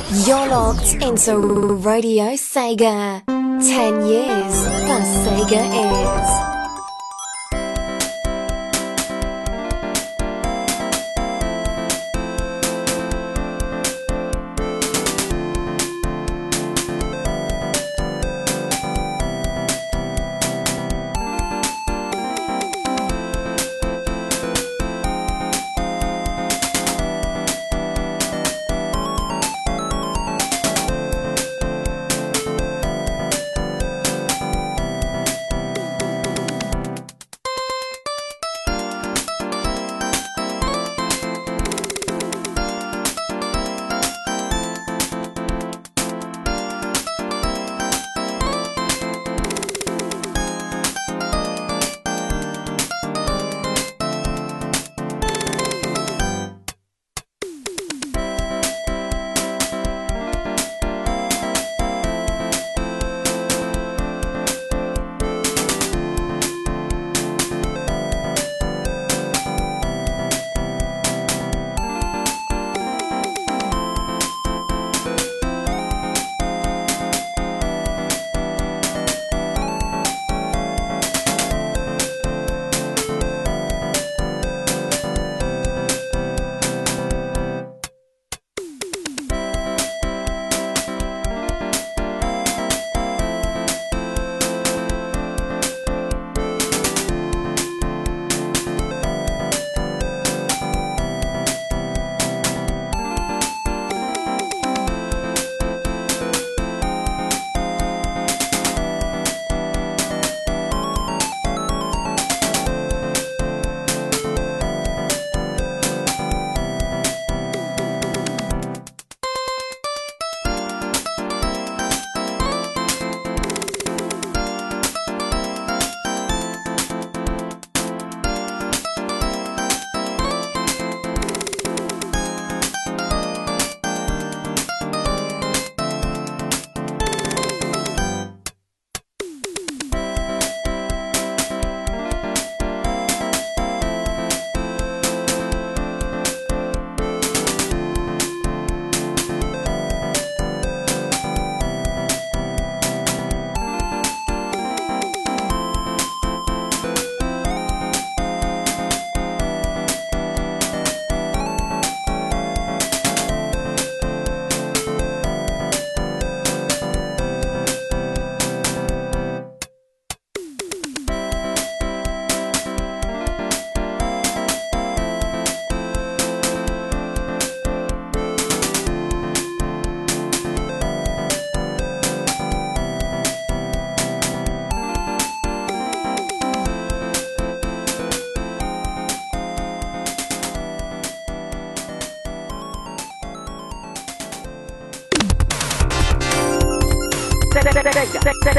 You're 0.10 0.48
locked 0.48 0.94
into 1.04 1.38
Radio 1.84 2.32
Sega. 2.36 3.26
10 3.26 4.06
years 4.06 4.64
the 4.64 5.02
Sega 5.04 6.54
is. 6.54 6.57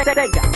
Ortega. 0.08 0.47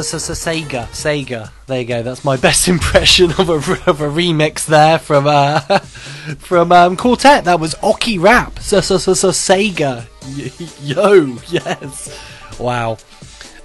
Sega, 0.00 0.86
Sega. 0.88 1.50
There 1.66 1.80
you 1.80 1.86
go. 1.86 2.02
That's 2.02 2.24
my 2.24 2.36
best 2.48 2.68
impression 2.68 3.30
of 3.32 3.48
a, 3.48 3.54
of 3.54 4.00
a 4.00 4.08
remix 4.08 4.66
there 4.66 4.98
from 4.98 5.26
uh, 5.26 5.60
from 6.38 6.72
um, 6.72 6.96
Quartet. 6.96 7.44
That 7.44 7.60
was 7.60 7.74
Oki 7.82 8.18
Rap. 8.18 8.54
Sega. 8.54 10.06
Yo, 10.82 11.38
yes. 11.48 12.58
Wow. 12.58 12.98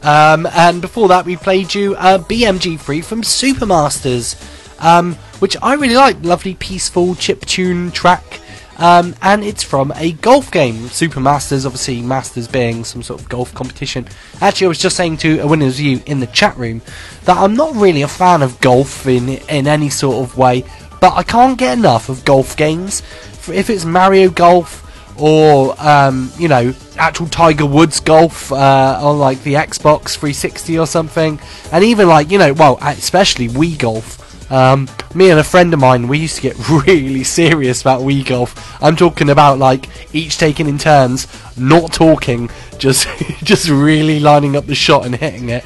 Um, 0.01 0.47
and 0.53 0.81
before 0.81 1.07
that, 1.09 1.25
we 1.25 1.35
played 1.35 1.73
you 1.73 1.95
uh, 1.95 2.19
BMG 2.19 2.79
Free 2.79 3.01
from 3.01 3.21
Supermasters, 3.21 4.35
um, 4.83 5.15
which 5.39 5.57
I 5.61 5.73
really 5.73 5.95
like. 5.95 6.23
Lovely, 6.23 6.55
peaceful 6.55 7.15
chip 7.15 7.45
tune 7.45 7.91
track. 7.91 8.39
Um, 8.79 9.13
and 9.21 9.43
it's 9.43 9.61
from 9.61 9.91
a 9.97 10.13
golf 10.13 10.51
game. 10.51 10.87
Super 10.87 11.19
Masters. 11.19 11.65
obviously, 11.65 12.01
Masters 12.01 12.47
being 12.47 12.85
some 12.85 13.03
sort 13.03 13.19
of 13.21 13.27
golf 13.27 13.53
competition. 13.53 14.07
Actually, 14.41 14.65
I 14.65 14.69
was 14.69 14.79
just 14.79 14.95
saying 14.95 15.17
to 15.17 15.39
a 15.39 15.47
winner's 15.47 15.77
view 15.77 16.01
in 16.05 16.21
the 16.21 16.27
chat 16.27 16.55
room 16.57 16.81
that 17.25 17.37
I'm 17.37 17.55
not 17.55 17.75
really 17.75 18.01
a 18.03 18.07
fan 18.07 18.41
of 18.41 18.59
golf 18.61 19.05
in 19.05 19.29
in 19.29 19.67
any 19.67 19.89
sort 19.89 20.25
of 20.25 20.37
way, 20.37 20.63
but 21.01 21.13
I 21.13 21.23
can't 21.23 21.57
get 21.57 21.77
enough 21.77 22.07
of 22.07 22.23
golf 22.23 22.55
games. 22.55 23.01
If 23.49 23.69
it's 23.69 23.83
Mario 23.83 24.29
Golf 24.29 24.85
or 25.19 25.75
um, 25.79 26.31
you 26.37 26.47
know 26.47 26.73
actual 26.97 27.27
Tiger 27.27 27.65
Woods 27.65 27.99
golf 27.99 28.51
uh, 28.51 28.99
on 29.01 29.19
like 29.19 29.43
the 29.43 29.55
Xbox 29.55 30.15
360 30.15 30.79
or 30.79 30.87
something, 30.87 31.39
and 31.71 31.83
even 31.83 32.07
like 32.07 32.31
you 32.31 32.37
know 32.37 32.53
well 32.53 32.77
especially 32.81 33.49
Wii 33.49 33.77
golf. 33.77 34.28
Um, 34.49 34.87
me 35.13 35.29
and 35.29 35.39
a 35.39 35.43
friend 35.43 35.73
of 35.73 35.79
mine, 35.79 36.07
we 36.07 36.17
used 36.19 36.37
to 36.37 36.41
get 36.41 36.69
really 36.87 37.23
serious 37.23 37.81
about 37.81 38.01
Wii 38.01 38.25
golf. 38.25 38.81
I'm 38.81 38.95
talking 38.95 39.29
about 39.29 39.59
like 39.59 39.87
each 40.13 40.37
taking 40.37 40.67
in 40.67 40.77
turns, 40.77 41.27
not 41.57 41.93
talking, 41.93 42.49
just 42.77 43.07
just 43.43 43.69
really 43.69 44.19
lining 44.19 44.55
up 44.55 44.65
the 44.65 44.75
shot 44.75 45.05
and 45.05 45.15
hitting 45.15 45.49
it. 45.49 45.63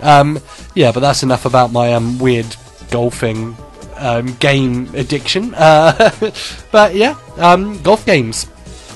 Um, 0.00 0.38
yeah, 0.74 0.92
but 0.92 1.00
that's 1.00 1.22
enough 1.22 1.44
about 1.44 1.72
my 1.72 1.94
um, 1.94 2.18
weird 2.18 2.56
golfing 2.90 3.56
um, 3.96 4.34
game 4.34 4.92
addiction. 4.94 5.54
Uh, 5.60 6.10
but 6.72 6.94
yeah, 6.94 7.16
um, 7.36 7.80
golf 7.82 8.04
games. 8.06 8.48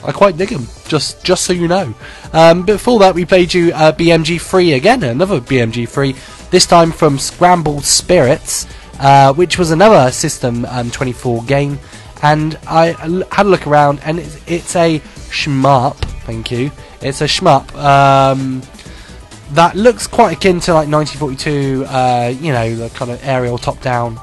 I 0.04 0.12
quite 0.12 0.36
dig 0.36 0.50
them. 0.50 0.66
Just, 0.86 1.24
just 1.24 1.44
so 1.44 1.52
you 1.54 1.66
know. 1.66 1.94
Um, 2.32 2.62
before 2.62 2.98
that, 3.00 3.14
we 3.14 3.24
played 3.24 3.54
you 3.54 3.72
uh, 3.72 3.92
BMG 3.92 4.38
Free 4.38 4.74
again, 4.74 5.02
another 5.02 5.40
BMG 5.40 5.88
Free. 5.88 6.14
This 6.50 6.66
time 6.66 6.92
from 6.92 7.18
Scrambled 7.18 7.84
Spirits, 7.84 8.66
uh, 9.00 9.32
which 9.34 9.58
was 9.58 9.70
another 9.70 10.10
System 10.10 10.64
um, 10.66 10.90
24 10.90 11.44
game. 11.44 11.78
And 12.22 12.58
I 12.66 12.92
had 13.30 13.46
a 13.46 13.48
look 13.48 13.66
around, 13.66 14.00
and 14.04 14.18
it's, 14.18 14.40
it's 14.46 14.76
a 14.76 15.00
shmup. 15.30 15.96
Thank 16.24 16.50
you. 16.50 16.70
It's 17.02 17.20
a 17.20 17.26
shmup. 17.26 17.74
Um, 17.76 18.62
that 19.52 19.76
looks 19.76 20.06
quite 20.06 20.36
akin 20.36 20.60
to 20.60 20.72
like 20.72 20.88
1942, 20.88 21.84
uh, 21.86 22.32
you 22.40 22.52
know, 22.52 22.74
the 22.74 22.88
kind 22.90 23.10
of 23.10 23.20
aerial 23.22 23.58
top-down 23.58 24.18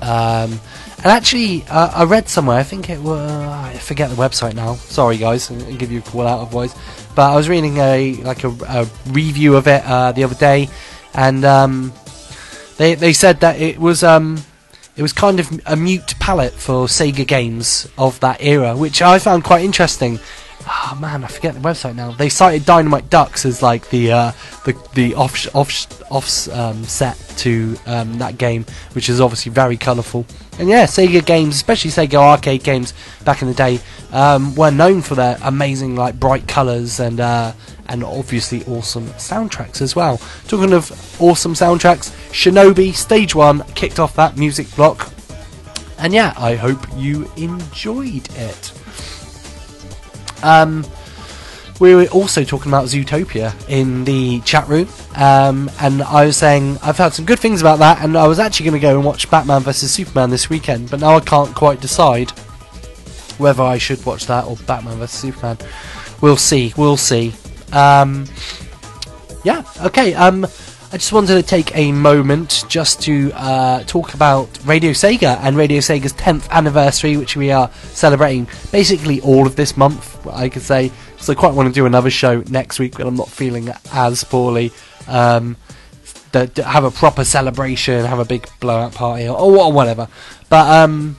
um, 0.00 0.60
and 0.98 1.06
actually, 1.06 1.64
uh, 1.68 1.90
I 1.94 2.04
read 2.04 2.28
somewhere. 2.28 2.58
I 2.58 2.62
think 2.62 2.90
it 2.90 3.00
was. 3.00 3.30
I 3.30 3.74
forget 3.74 4.10
the 4.10 4.16
website 4.16 4.54
now. 4.54 4.74
Sorry, 4.74 5.16
guys. 5.16 5.50
I'll 5.50 5.76
give 5.76 5.92
you 5.92 6.00
a 6.00 6.02
call 6.02 6.26
out 6.26 6.40
of 6.40 6.50
voice. 6.50 6.74
But 7.14 7.32
I 7.32 7.36
was 7.36 7.48
reading 7.48 7.76
a 7.78 8.14
like 8.22 8.44
a, 8.44 8.48
a 8.68 8.86
review 9.08 9.56
of 9.56 9.68
it 9.68 9.84
uh, 9.84 10.12
the 10.12 10.24
other 10.24 10.34
day, 10.34 10.68
and 11.14 11.44
um, 11.44 11.92
they 12.78 12.94
they 12.94 13.12
said 13.12 13.40
that 13.40 13.60
it 13.60 13.78
was 13.78 14.02
um, 14.02 14.42
it 14.96 15.02
was 15.02 15.12
kind 15.12 15.38
of 15.38 15.60
a 15.66 15.76
mute 15.76 16.14
palette 16.18 16.54
for 16.54 16.86
Sega 16.86 17.26
games 17.26 17.88
of 17.98 18.18
that 18.20 18.42
era, 18.42 18.76
which 18.76 19.02
I 19.02 19.18
found 19.18 19.44
quite 19.44 19.64
interesting. 19.64 20.18
Oh 20.66 20.98
man, 21.00 21.24
I 21.24 21.28
forget 21.28 21.54
the 21.54 21.60
website 21.60 21.94
now. 21.94 22.12
They 22.12 22.28
cited 22.28 22.66
Dynamite 22.66 23.08
Dux 23.08 23.44
as 23.44 23.62
like 23.62 23.88
the 23.90 24.12
uh, 24.12 24.32
the 24.64 24.76
the 24.94 25.14
off 25.14 25.54
off 25.54 26.10
off 26.10 26.48
um, 26.48 26.84
set 26.84 27.16
to 27.38 27.76
um, 27.86 28.18
that 28.18 28.38
game, 28.38 28.64
which 28.92 29.08
is 29.08 29.20
obviously 29.20 29.52
very 29.52 29.76
colourful. 29.76 30.26
And 30.58 30.68
yeah, 30.68 30.84
Sega 30.84 31.24
games, 31.24 31.54
especially 31.54 31.90
Sega 31.90 32.16
arcade 32.16 32.64
games 32.64 32.92
back 33.24 33.42
in 33.42 33.48
the 33.48 33.54
day, 33.54 33.80
um, 34.12 34.54
were 34.56 34.70
known 34.70 35.02
for 35.02 35.14
their 35.14 35.38
amazing 35.42 35.96
like 35.96 36.18
bright 36.18 36.46
colours 36.48 37.00
and 37.00 37.20
uh, 37.20 37.52
and 37.88 38.04
obviously 38.04 38.64
awesome 38.66 39.06
soundtracks 39.10 39.80
as 39.80 39.96
well. 39.96 40.20
Talking 40.46 40.72
of 40.72 40.90
awesome 41.20 41.54
soundtracks, 41.54 42.10
Shinobi 42.30 42.94
Stage 42.94 43.34
One 43.34 43.64
kicked 43.74 43.98
off 43.98 44.14
that 44.16 44.36
music 44.36 44.74
block, 44.76 45.12
and 45.98 46.12
yeah, 46.12 46.34
I 46.36 46.54
hope 46.54 46.86
you 46.96 47.30
enjoyed 47.36 48.28
it. 48.36 48.72
Um, 50.42 50.86
we 51.80 51.94
were 51.94 52.06
also 52.06 52.44
talking 52.44 52.70
about 52.70 52.86
Zootopia 52.86 53.54
in 53.68 54.04
the 54.04 54.40
chat 54.40 54.68
room, 54.68 54.88
um, 55.14 55.70
and 55.80 56.02
I 56.02 56.26
was 56.26 56.36
saying 56.36 56.78
I've 56.82 56.98
heard 56.98 57.12
some 57.12 57.24
good 57.24 57.38
things 57.38 57.60
about 57.60 57.78
that, 57.78 58.02
and 58.02 58.16
I 58.16 58.26
was 58.26 58.38
actually 58.38 58.70
going 58.70 58.80
to 58.80 58.86
go 58.86 58.96
and 58.96 59.04
watch 59.04 59.30
Batman 59.30 59.62
vs 59.62 59.90
Superman 59.90 60.30
this 60.30 60.50
weekend, 60.50 60.90
but 60.90 61.00
now 61.00 61.16
I 61.16 61.20
can't 61.20 61.54
quite 61.54 61.80
decide 61.80 62.30
whether 63.38 63.62
I 63.62 63.78
should 63.78 64.04
watch 64.04 64.26
that 64.26 64.44
or 64.44 64.56
Batman 64.66 64.98
vs 64.98 65.18
Superman. 65.18 65.58
We'll 66.20 66.36
see. 66.36 66.74
We'll 66.76 66.96
see. 66.96 67.32
Um, 67.72 68.26
yeah. 69.44 69.62
Okay. 69.82 70.14
Um, 70.14 70.46
I 70.90 70.96
just 70.96 71.12
wanted 71.12 71.34
to 71.34 71.42
take 71.42 71.76
a 71.76 71.92
moment 71.92 72.64
just 72.66 73.02
to 73.02 73.30
uh, 73.34 73.82
talk 73.84 74.14
about 74.14 74.48
Radio 74.64 74.92
Sega 74.92 75.38
and 75.42 75.54
Radio 75.54 75.80
Sega's 75.80 76.14
10th 76.14 76.48
anniversary, 76.48 77.18
which 77.18 77.36
we 77.36 77.50
are 77.50 77.70
celebrating 77.92 78.48
basically 78.72 79.20
all 79.20 79.46
of 79.46 79.54
this 79.54 79.76
month, 79.76 80.26
I 80.26 80.48
could 80.48 80.62
say. 80.62 80.90
So 81.18 81.32
I 81.32 81.36
quite 81.36 81.52
want 81.52 81.68
to 81.68 81.74
do 81.74 81.84
another 81.84 82.08
show 82.08 82.40
next 82.48 82.78
week, 82.78 82.96
but 82.96 83.06
I'm 83.06 83.16
not 83.16 83.28
feeling 83.28 83.68
as 83.92 84.24
poorly. 84.24 84.72
Um, 85.06 85.58
have 86.32 86.84
a 86.84 86.90
proper 86.90 87.24
celebration, 87.24 88.04
have 88.06 88.18
a 88.18 88.24
big 88.24 88.48
blowout 88.60 88.94
party, 88.94 89.28
or, 89.28 89.36
or 89.36 89.72
whatever. 89.72 90.08
But 90.48 90.70
um, 90.70 91.16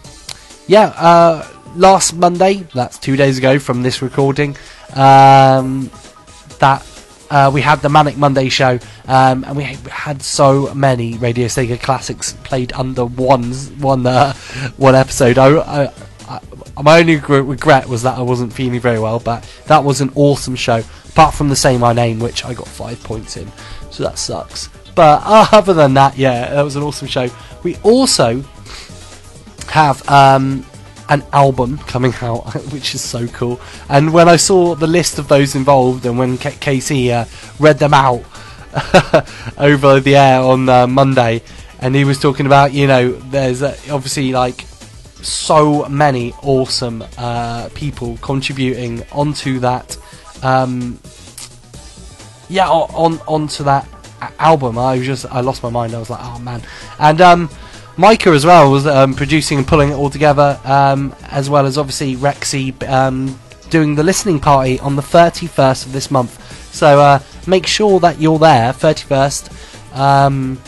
yeah, 0.67 0.87
uh, 0.97 1.47
last 1.75 2.13
Monday, 2.13 2.67
that's 2.73 2.97
two 2.97 3.15
days 3.15 3.37
ago 3.37 3.59
from 3.59 3.83
this 3.83 4.01
recording, 4.01 4.55
um, 4.95 5.91
that 6.59 6.85
uh, 7.29 7.51
we 7.53 7.61
had 7.61 7.81
the 7.81 7.89
Manic 7.89 8.17
Monday 8.17 8.49
show, 8.49 8.79
um, 9.07 9.43
and 9.43 9.55
we 9.55 9.63
had 9.63 10.21
so 10.21 10.73
many 10.73 11.17
Radio 11.17 11.47
Sega 11.47 11.79
classics 11.79 12.33
played 12.43 12.73
under 12.73 13.05
one 13.05 13.53
one 13.79 14.05
uh, 14.05 14.33
one 14.77 14.95
episode. 14.95 15.37
I, 15.37 15.57
I, 15.57 15.93
I, 16.27 16.41
my 16.81 16.99
only 16.99 17.17
regret 17.17 17.87
was 17.87 18.03
that 18.03 18.17
I 18.17 18.21
wasn't 18.21 18.53
feeling 18.53 18.79
very 18.79 18.99
well, 18.99 19.19
but 19.19 19.47
that 19.67 19.83
was 19.83 20.01
an 20.01 20.11
awesome 20.15 20.55
show. 20.55 20.83
Apart 21.09 21.33
from 21.33 21.49
the 21.49 21.55
Say 21.55 21.77
My 21.77 21.93
Name, 21.93 22.19
which 22.19 22.45
I 22.45 22.53
got 22.53 22.67
five 22.67 23.03
points 23.03 23.37
in, 23.37 23.51
so 23.91 24.03
that 24.03 24.17
sucks. 24.17 24.69
But 24.95 25.21
other 25.53 25.73
than 25.73 25.93
that, 25.95 26.17
yeah, 26.17 26.53
that 26.53 26.61
was 26.61 26.75
an 26.75 26.83
awesome 26.83 27.07
show. 27.07 27.29
We 27.63 27.75
also 27.77 28.43
have 29.67 30.07
um, 30.09 30.65
an 31.09 31.23
album 31.33 31.77
coming 31.79 32.13
out, 32.21 32.53
which 32.71 32.95
is 32.95 33.01
so 33.01 33.27
cool. 33.27 33.59
And 33.89 34.13
when 34.13 34.29
I 34.29 34.35
saw 34.37 34.75
the 34.75 34.87
list 34.87 35.19
of 35.19 35.27
those 35.27 35.55
involved, 35.55 36.05
and 36.05 36.17
when 36.17 36.37
K- 36.37 36.55
Casey 36.59 37.11
uh, 37.11 37.25
read 37.59 37.79
them 37.79 37.93
out 37.93 38.23
over 39.57 39.99
the 39.99 40.15
air 40.15 40.39
on 40.39 40.69
uh, 40.69 40.87
Monday, 40.87 41.41
and 41.79 41.95
he 41.95 42.05
was 42.05 42.19
talking 42.19 42.45
about, 42.45 42.73
you 42.73 42.87
know, 42.87 43.11
there's 43.11 43.63
uh, 43.63 43.75
obviously 43.89 44.31
like 44.31 44.61
so 45.21 45.87
many 45.89 46.33
awesome 46.43 47.03
uh, 47.17 47.69
people 47.73 48.17
contributing 48.21 49.03
onto 49.11 49.59
that. 49.59 49.97
Um, 50.43 50.99
yeah, 52.49 52.69
on 52.69 53.19
onto 53.27 53.63
that 53.63 53.87
album. 54.39 54.77
I 54.77 54.97
was 54.97 55.05
just 55.05 55.25
I 55.25 55.41
lost 55.41 55.63
my 55.63 55.69
mind. 55.69 55.93
I 55.93 55.99
was 55.99 56.09
like, 56.09 56.21
oh 56.21 56.39
man, 56.39 56.61
and 56.99 57.21
um, 57.21 57.49
Micah 57.99 58.29
as 58.29 58.45
well 58.45 58.71
was 58.71 58.87
um, 58.87 59.13
producing 59.13 59.57
and 59.57 59.67
pulling 59.67 59.89
it 59.89 59.93
all 59.93 60.09
together, 60.09 60.57
um, 60.63 61.13
as 61.31 61.49
well 61.49 61.65
as 61.65 61.77
obviously 61.77 62.15
Rexy 62.15 62.87
um, 62.87 63.37
doing 63.69 63.93
the 63.93 64.03
listening 64.03 64.39
party 64.39 64.79
on 64.79 64.95
the 64.95 65.01
31st 65.01 65.85
of 65.85 65.91
this 65.91 66.09
month. 66.09 66.73
So 66.73 67.01
uh, 67.01 67.19
make 67.45 67.67
sure 67.67 67.99
that 67.99 68.17
you're 68.17 68.39
there, 68.39 68.71
31st 68.71 69.97
um, 69.97 70.61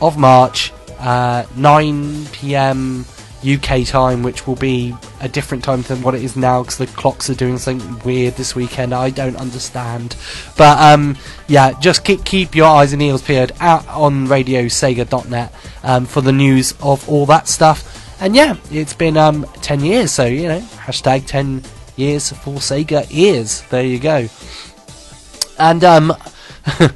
of 0.00 0.18
March, 0.18 0.72
uh, 0.98 1.44
9 1.54 2.26
p.m. 2.32 3.04
UK 3.48 3.86
time, 3.86 4.24
which 4.24 4.48
will 4.48 4.56
be 4.56 4.92
a 5.20 5.28
different 5.28 5.62
time 5.62 5.82
than 5.82 6.02
what 6.02 6.16
it 6.16 6.24
is 6.24 6.36
now 6.36 6.62
because 6.62 6.78
the 6.78 6.88
clocks 6.88 7.30
are 7.30 7.36
doing 7.36 7.58
something 7.58 8.00
weird 8.00 8.34
this 8.34 8.56
weekend. 8.56 8.92
I 8.92 9.10
don't 9.10 9.36
understand, 9.36 10.16
but 10.56 10.78
um, 10.80 11.16
yeah, 11.46 11.78
just 11.78 12.04
keep 12.04 12.24
keep 12.24 12.56
your 12.56 12.66
eyes 12.66 12.92
and 12.92 13.00
ears 13.00 13.22
peeled 13.22 13.52
out 13.60 13.86
on 13.86 14.26
RadioSega.net 14.26 15.52
um, 15.82 16.06
for 16.06 16.20
the 16.20 16.32
news 16.32 16.74
of 16.80 17.08
all 17.08 17.26
that 17.26 17.48
stuff. 17.48 18.20
And 18.20 18.36
yeah, 18.36 18.56
it's 18.70 18.94
been 18.94 19.16
um, 19.16 19.44
10 19.62 19.80
years, 19.80 20.12
so 20.12 20.26
you 20.26 20.48
know, 20.48 20.60
hashtag 20.60 21.26
10 21.26 21.62
years 21.96 22.30
for 22.30 22.54
Sega 22.54 23.06
ears. 23.10 23.62
There 23.62 23.84
you 23.84 23.98
go. 23.98 24.28
And 25.58 25.82
um, 25.84 26.12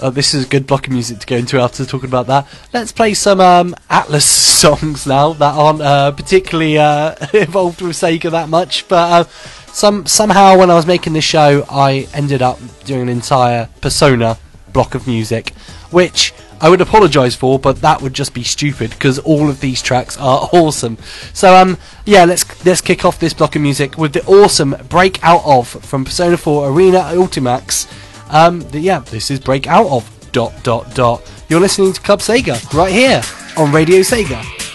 oh, 0.00 0.10
this 0.10 0.34
is 0.34 0.46
a 0.46 0.48
good 0.48 0.66
block 0.66 0.86
of 0.86 0.92
music 0.92 1.18
to 1.20 1.26
go 1.26 1.36
into 1.36 1.58
after 1.60 1.84
talking 1.84 2.08
about 2.08 2.26
that. 2.28 2.46
Let's 2.72 2.92
play 2.92 3.14
some 3.14 3.40
um, 3.40 3.74
Atlus 3.90 4.22
songs 4.22 5.06
now 5.06 5.32
that 5.34 5.54
aren't 5.54 5.80
uh, 5.82 6.12
particularly 6.12 6.78
uh, 6.78 7.14
involved 7.34 7.82
with 7.82 7.92
Sega 7.92 8.30
that 8.30 8.48
much, 8.48 8.88
but 8.88 9.12
uh, 9.12 9.24
some 9.66 10.06
somehow 10.06 10.58
when 10.58 10.70
I 10.70 10.74
was 10.74 10.86
making 10.86 11.12
this 11.12 11.24
show, 11.24 11.66
I 11.70 12.08
ended 12.14 12.40
up 12.40 12.58
doing 12.84 13.02
an 13.02 13.08
entire 13.10 13.68
Persona 13.82 14.38
block 14.72 14.94
of 14.94 15.06
music 15.06 15.52
which 15.90 16.32
I 16.60 16.70
would 16.70 16.80
apologise 16.80 17.34
for, 17.34 17.58
but 17.58 17.80
that 17.82 18.00
would 18.00 18.14
just 18.14 18.32
be 18.32 18.42
stupid 18.42 18.90
because 18.90 19.18
all 19.18 19.48
of 19.48 19.60
these 19.60 19.82
tracks 19.82 20.16
are 20.18 20.48
awesome. 20.52 20.98
So 21.32 21.54
um, 21.56 21.78
yeah, 22.04 22.24
let's 22.24 22.64
let's 22.64 22.80
kick 22.80 23.04
off 23.04 23.18
this 23.18 23.34
block 23.34 23.56
of 23.56 23.62
music 23.62 23.98
with 23.98 24.12
the 24.12 24.24
awesome 24.26 24.76
Breakout 24.88 25.42
of 25.44 25.68
from 25.68 26.04
Persona 26.04 26.36
4 26.36 26.70
Arena 26.70 26.98
Ultimax. 26.98 27.86
Um, 28.32 28.60
the, 28.70 28.80
yeah, 28.80 29.00
this 29.00 29.30
is 29.30 29.38
Breakout 29.38 29.86
of 29.86 30.10
dot 30.32 30.52
dot 30.62 30.94
dot. 30.94 31.30
You're 31.48 31.60
listening 31.60 31.92
to 31.92 32.00
Club 32.00 32.20
Sega 32.20 32.72
right 32.72 32.92
here 32.92 33.22
on 33.56 33.72
Radio 33.72 34.00
Sega. 34.00 34.65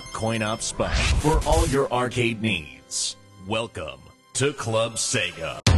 coin-op 0.00 0.62
spot 0.62 0.94
for 1.20 1.38
all 1.46 1.66
your 1.66 1.92
arcade 1.92 2.40
needs. 2.40 3.16
Welcome 3.46 4.00
to 4.34 4.52
Club 4.54 4.92
Sega. 4.94 5.71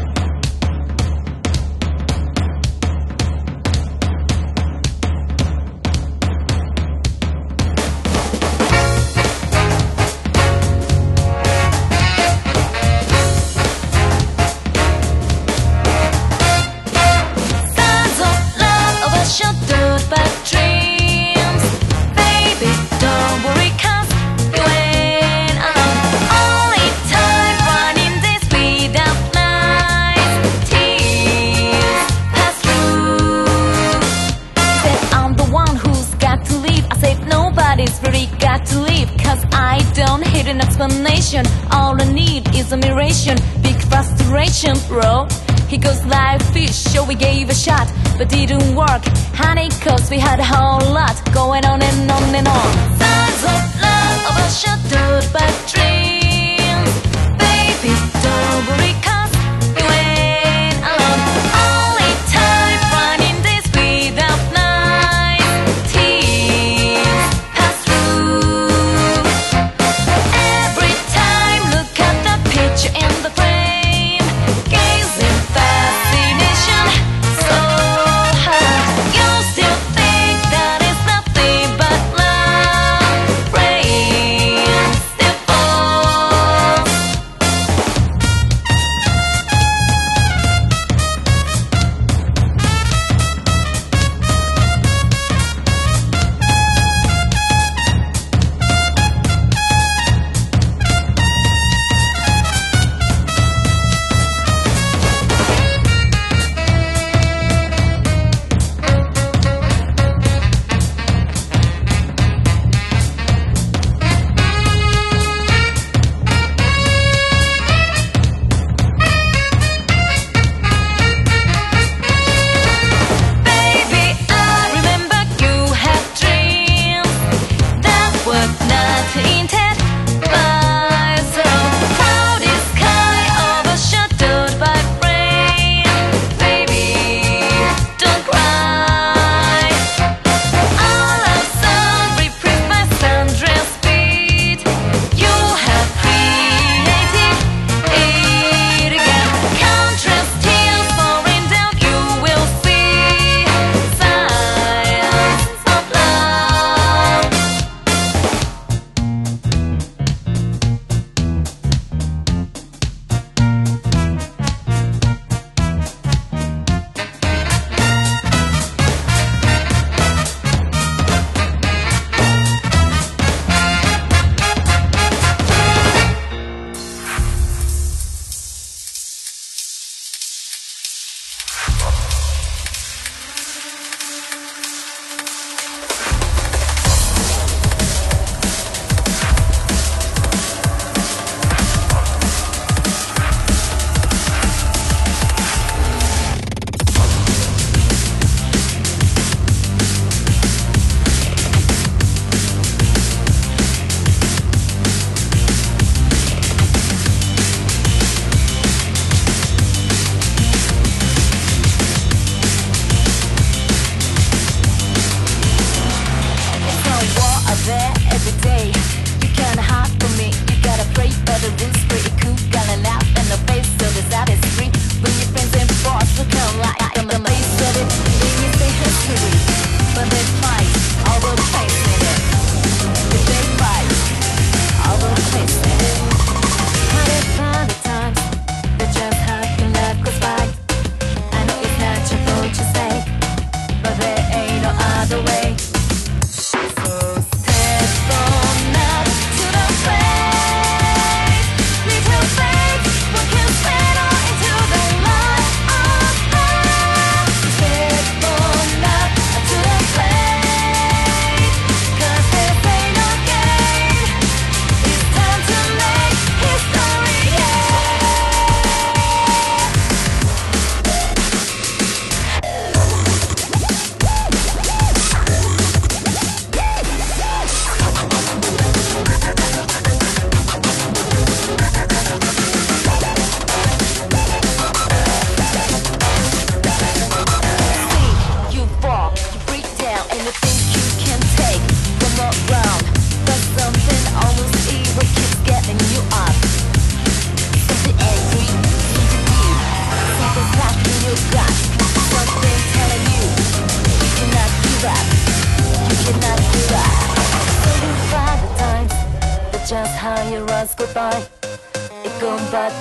admiration, 42.75 43.39
big 43.63 43.81
frustration, 43.89 44.75
bro. 44.89 45.27
He 45.69 45.79
goes 45.79 46.05
like 46.07 46.43
fish, 46.53 46.75
so 46.75 47.05
we 47.05 47.15
gave 47.15 47.49
a 47.49 47.55
shot, 47.55 47.91
but 48.19 48.29
didn't 48.29 48.75
work. 48.75 49.03
Honey, 49.35 49.69
cause 49.81 50.11
we 50.11 50.19
had 50.19 50.41
a 50.41 50.45
whole 50.45 50.93
lot 50.93 51.17
going 51.33 51.65
on 51.65 51.83
and 51.83 52.11
on 52.11 52.35
and 52.35 52.49
on. 52.49 52.73
Signs 52.99 53.43
of 53.53 53.63
love 53.83 54.31
overshadowed 54.31 55.33
by 55.33 55.47
dreams. 55.71 55.94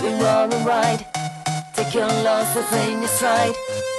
we 0.01 0.09
run 0.21 0.51
and 0.53 0.65
ride. 0.65 1.05
Take 1.73 1.93
your 1.93 2.07
losses 2.07 2.71
in 2.87 2.99
your 2.99 3.07
stride. 3.07 3.92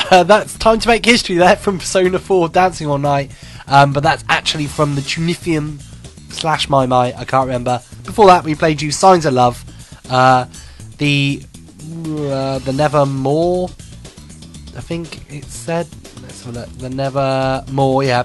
that's 0.10 0.56
time 0.58 0.78
to 0.78 0.88
make 0.88 1.04
history 1.04 1.36
there 1.36 1.56
from 1.56 1.78
Persona 1.78 2.18
4 2.18 2.48
Dancing 2.50 2.86
All 2.86 2.98
Night. 2.98 3.32
Um, 3.66 3.92
but 3.92 4.02
that's 4.02 4.24
actually 4.28 4.66
from 4.66 4.94
the 4.94 5.00
Tunifium 5.00 5.80
slash 6.32 6.68
My 6.68 6.86
My, 6.86 7.14
I 7.16 7.24
can't 7.24 7.46
remember. 7.46 7.80
Before 8.04 8.26
that, 8.26 8.44
we 8.44 8.54
played 8.54 8.82
you 8.82 8.92
Signs 8.92 9.26
of 9.26 9.34
Love, 9.34 9.64
uh, 10.10 10.46
the 10.98 11.42
uh, 12.06 12.58
the 12.60 12.72
Nevermore, 12.72 13.68
I 14.76 14.80
think 14.80 15.32
it 15.32 15.44
said. 15.44 15.88
Let's 16.22 16.44
have 16.44 16.56
a 16.56 16.60
look. 16.60 16.68
The 16.78 16.90
Nevermore, 16.90 18.04
yeah. 18.04 18.24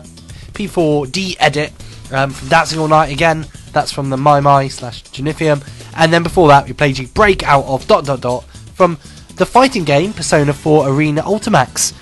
P4D 0.53 1.38
edit 1.39 1.71
um, 2.11 2.32
from 2.32 2.49
Dancing 2.49 2.80
All 2.80 2.88
Night 2.88 3.11
again. 3.11 3.45
That's 3.71 3.91
from 3.91 4.09
the 4.09 4.17
My 4.17 4.39
My 4.39 4.67
slash 4.67 5.03
Junifium. 5.03 5.65
And 5.95 6.11
then 6.11 6.23
before 6.23 6.47
that, 6.49 6.65
we 6.65 6.73
played 6.73 6.97
you 6.97 7.07
Breakout 7.07 7.65
of 7.65 7.88
dot 7.88 8.05
dot 8.05 8.21
dot 8.21 8.43
from 8.75 8.97
the 9.39 9.45
fighting 9.45 9.85
game 9.85 10.13
Persona 10.13 10.53
4 10.53 10.89
Arena 10.89 11.23
Ultimax. 11.23 11.93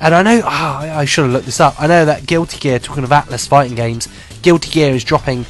And 0.00 0.14
I 0.14 0.22
know, 0.22 0.42
ah, 0.44 0.98
I 0.98 1.04
should 1.04 1.22
have 1.24 1.32
looked 1.32 1.46
this 1.46 1.60
up. 1.60 1.80
I 1.80 1.86
know 1.86 2.04
that 2.04 2.26
Guilty 2.26 2.58
Gear, 2.58 2.78
talking 2.78 3.04
of 3.04 3.10
Atlus 3.10 3.46
fighting 3.46 3.76
games, 3.76 4.08
Guilty 4.42 4.70
Gear 4.70 4.92
is 4.92 5.04
dropping 5.04 5.46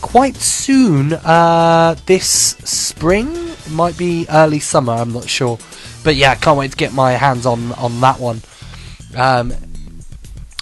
quite 0.00 0.36
soon. 0.36 1.14
Uh, 1.14 1.96
this 2.06 2.26
spring, 2.26 3.34
it 3.34 3.70
might 3.70 3.98
be 3.98 4.26
early 4.30 4.60
summer. 4.60 4.92
I'm 4.92 5.12
not 5.12 5.28
sure, 5.28 5.58
but 6.04 6.14
yeah, 6.14 6.30
I 6.30 6.34
can't 6.36 6.58
wait 6.58 6.70
to 6.70 6.76
get 6.76 6.92
my 6.92 7.12
hands 7.12 7.44
on 7.44 7.72
on 7.72 8.00
that 8.00 8.20
one. 8.20 8.42
Um, 9.16 9.52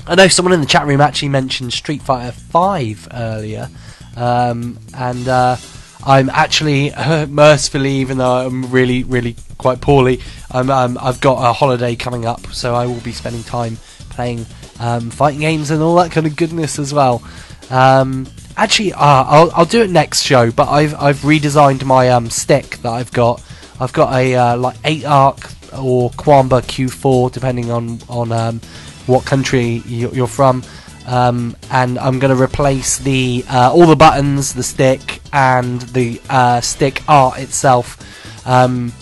I 0.06 0.14
know 0.14 0.28
someone 0.28 0.52
in 0.52 0.60
the 0.60 0.66
chat 0.66 0.86
room 0.86 1.00
actually 1.00 1.28
mentioned 1.28 1.72
Street 1.72 2.00
Fighter 2.00 2.32
Five 2.32 3.08
earlier, 3.12 3.68
um, 4.16 4.78
and 4.94 5.28
uh, 5.28 5.56
I'm 6.04 6.30
actually 6.30 6.90
mercifully, 7.28 7.92
even 7.96 8.18
though 8.18 8.46
I'm 8.46 8.70
really, 8.70 9.04
really 9.04 9.36
quite 9.58 9.80
poorly, 9.80 10.20
I'm, 10.50 10.70
um, 10.70 10.98
I've 11.00 11.20
got 11.20 11.48
a 11.48 11.52
holiday 11.52 11.96
coming 11.96 12.26
up, 12.26 12.46
so 12.48 12.74
I 12.74 12.86
will 12.86 13.00
be 13.00 13.12
spending 13.12 13.42
time 13.42 13.76
playing 14.10 14.46
um, 14.80 15.10
fighting 15.10 15.40
games 15.40 15.70
and 15.70 15.82
all 15.82 15.96
that 15.96 16.10
kind 16.10 16.26
of 16.26 16.36
goodness 16.36 16.78
as 16.78 16.92
well. 16.92 17.22
Um, 17.70 18.26
actually, 18.56 18.92
uh, 18.92 18.98
I'll, 19.00 19.50
I'll 19.52 19.64
do 19.64 19.82
it 19.82 19.90
next 19.90 20.22
show, 20.22 20.50
but 20.50 20.68
I've 20.68 20.94
I've 20.94 21.18
redesigned 21.18 21.84
my 21.84 22.10
um, 22.10 22.28
stick 22.30 22.76
that 22.78 22.90
I've 22.90 23.12
got. 23.12 23.42
I've 23.80 23.92
got 23.92 24.12
a 24.14 24.34
uh, 24.34 24.56
like 24.56 24.76
eight 24.84 25.04
arc 25.04 25.38
or 25.78 26.10
Qanba 26.10 26.62
Q4, 26.62 27.32
depending 27.32 27.70
on 27.70 28.00
on 28.08 28.32
um, 28.32 28.60
what 29.06 29.24
country 29.24 29.82
you're 29.86 30.26
from. 30.26 30.62
Um, 31.06 31.56
and 31.70 31.98
I'm 31.98 32.18
going 32.18 32.34
to 32.34 32.40
replace 32.40 32.98
the 32.98 33.44
uh, 33.50 33.72
all 33.72 33.86
the 33.86 33.96
buttons, 33.96 34.54
the 34.54 34.62
stick, 34.62 35.20
and 35.32 35.80
the 35.82 36.20
uh, 36.30 36.60
stick 36.60 37.02
art 37.08 37.38
itself 37.38 37.98
um, 38.46 38.92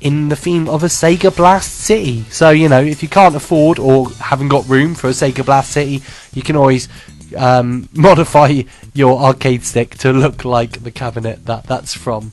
in 0.00 0.28
the 0.28 0.36
theme 0.36 0.68
of 0.68 0.82
a 0.82 0.86
Sega 0.86 1.34
Blast 1.34 1.70
City. 1.72 2.22
So 2.30 2.50
you 2.50 2.68
know, 2.68 2.80
if 2.80 3.02
you 3.02 3.08
can't 3.08 3.36
afford 3.36 3.78
or 3.78 4.10
haven't 4.10 4.48
got 4.48 4.66
room 4.68 4.94
for 4.94 5.08
a 5.08 5.10
Sega 5.10 5.44
Blast 5.44 5.72
City, 5.72 6.02
you 6.32 6.42
can 6.42 6.56
always 6.56 6.88
um, 7.36 7.88
modify 7.94 8.62
your 8.94 9.20
arcade 9.20 9.64
stick 9.64 9.96
to 9.98 10.12
look 10.12 10.44
like 10.44 10.82
the 10.82 10.90
cabinet 10.90 11.44
that 11.46 11.64
that's 11.64 11.94
from. 11.94 12.32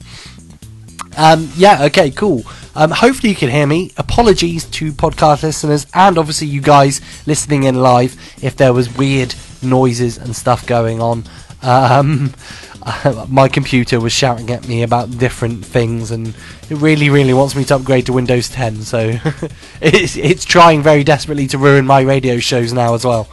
Um, 1.18 1.52
yeah, 1.56 1.84
okay, 1.86 2.12
cool. 2.12 2.44
Um, 2.76 2.92
hopefully 2.92 3.30
you 3.30 3.36
can 3.36 3.50
hear 3.50 3.68
me. 3.68 3.92
Apologies 3.98 4.66
to 4.66 4.92
podcast 4.92 5.44
listeners 5.44 5.86
and 5.94 6.18
obviously 6.18 6.48
you 6.48 6.62
guys 6.62 7.02
listening 7.28 7.64
in 7.64 7.76
live 7.76 8.16
if 8.42 8.56
there 8.56 8.74
was 8.74 8.96
weird 8.98 9.36
noises 9.62 10.18
and 10.18 10.36
stuff 10.36 10.66
going 10.66 11.02
on. 11.02 11.24
Um, 11.62 12.34
my 13.28 13.48
computer 13.48 14.00
was 14.00 14.14
shouting 14.14 14.50
at 14.52 14.68
me 14.68 14.84
about 14.84 15.18
different 15.18 15.66
things 15.66 16.12
and 16.12 16.30
it 16.70 16.78
really, 16.78 17.10
really 17.10 17.34
wants 17.34 17.56
me 17.56 17.66
to 17.66 17.76
upgrade 17.76 18.06
to 18.08 18.14
Windows 18.14 18.50
10. 18.50 18.82
So 18.82 19.00
it's, 19.82 20.16
it's 20.16 20.46
trying 20.46 20.82
very 20.82 21.04
desperately 21.04 21.48
to 21.48 21.58
ruin 21.58 21.86
my 21.86 22.02
radio 22.02 22.40
shows 22.40 22.74
now 22.74 22.94
as 22.94 23.06
well. 23.06 23.28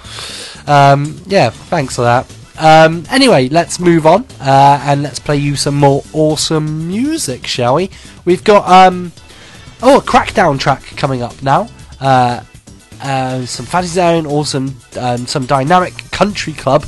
Um, 0.67 1.21
yeah, 1.27 1.51
thanks 1.51 1.97
for 1.97 2.03
that. 2.03 2.35
Um, 2.61 3.05
anyway, 3.09 3.49
let's 3.49 3.79
move 3.79 4.05
on 4.05 4.27
uh, 4.41 4.81
and 4.83 5.05
let's 5.05 5.21
play 5.21 5.37
you 5.37 5.55
some 5.55 5.77
more 5.77 6.03
awesome 6.13 6.89
music, 6.89 7.47
shall 7.47 7.77
we? 7.77 7.91
We've 8.25 8.43
got 8.43 8.69
um, 8.69 9.13
oh 9.83 9.99
a 9.99 10.03
Crackdown 10.03 10.59
track 10.59 10.83
coming 10.97 11.23
up 11.23 11.43
now. 11.43 11.69
Uh, 12.01 12.43
uh, 13.01 13.45
some 13.47 13.67
Fantasy 13.67 13.95
Zone, 13.95 14.27
awesome, 14.27 14.75
um, 14.99 15.27
some 15.27 15.47
Dynamic 15.47 15.95
Country 16.11 16.53
Club. 16.53 16.83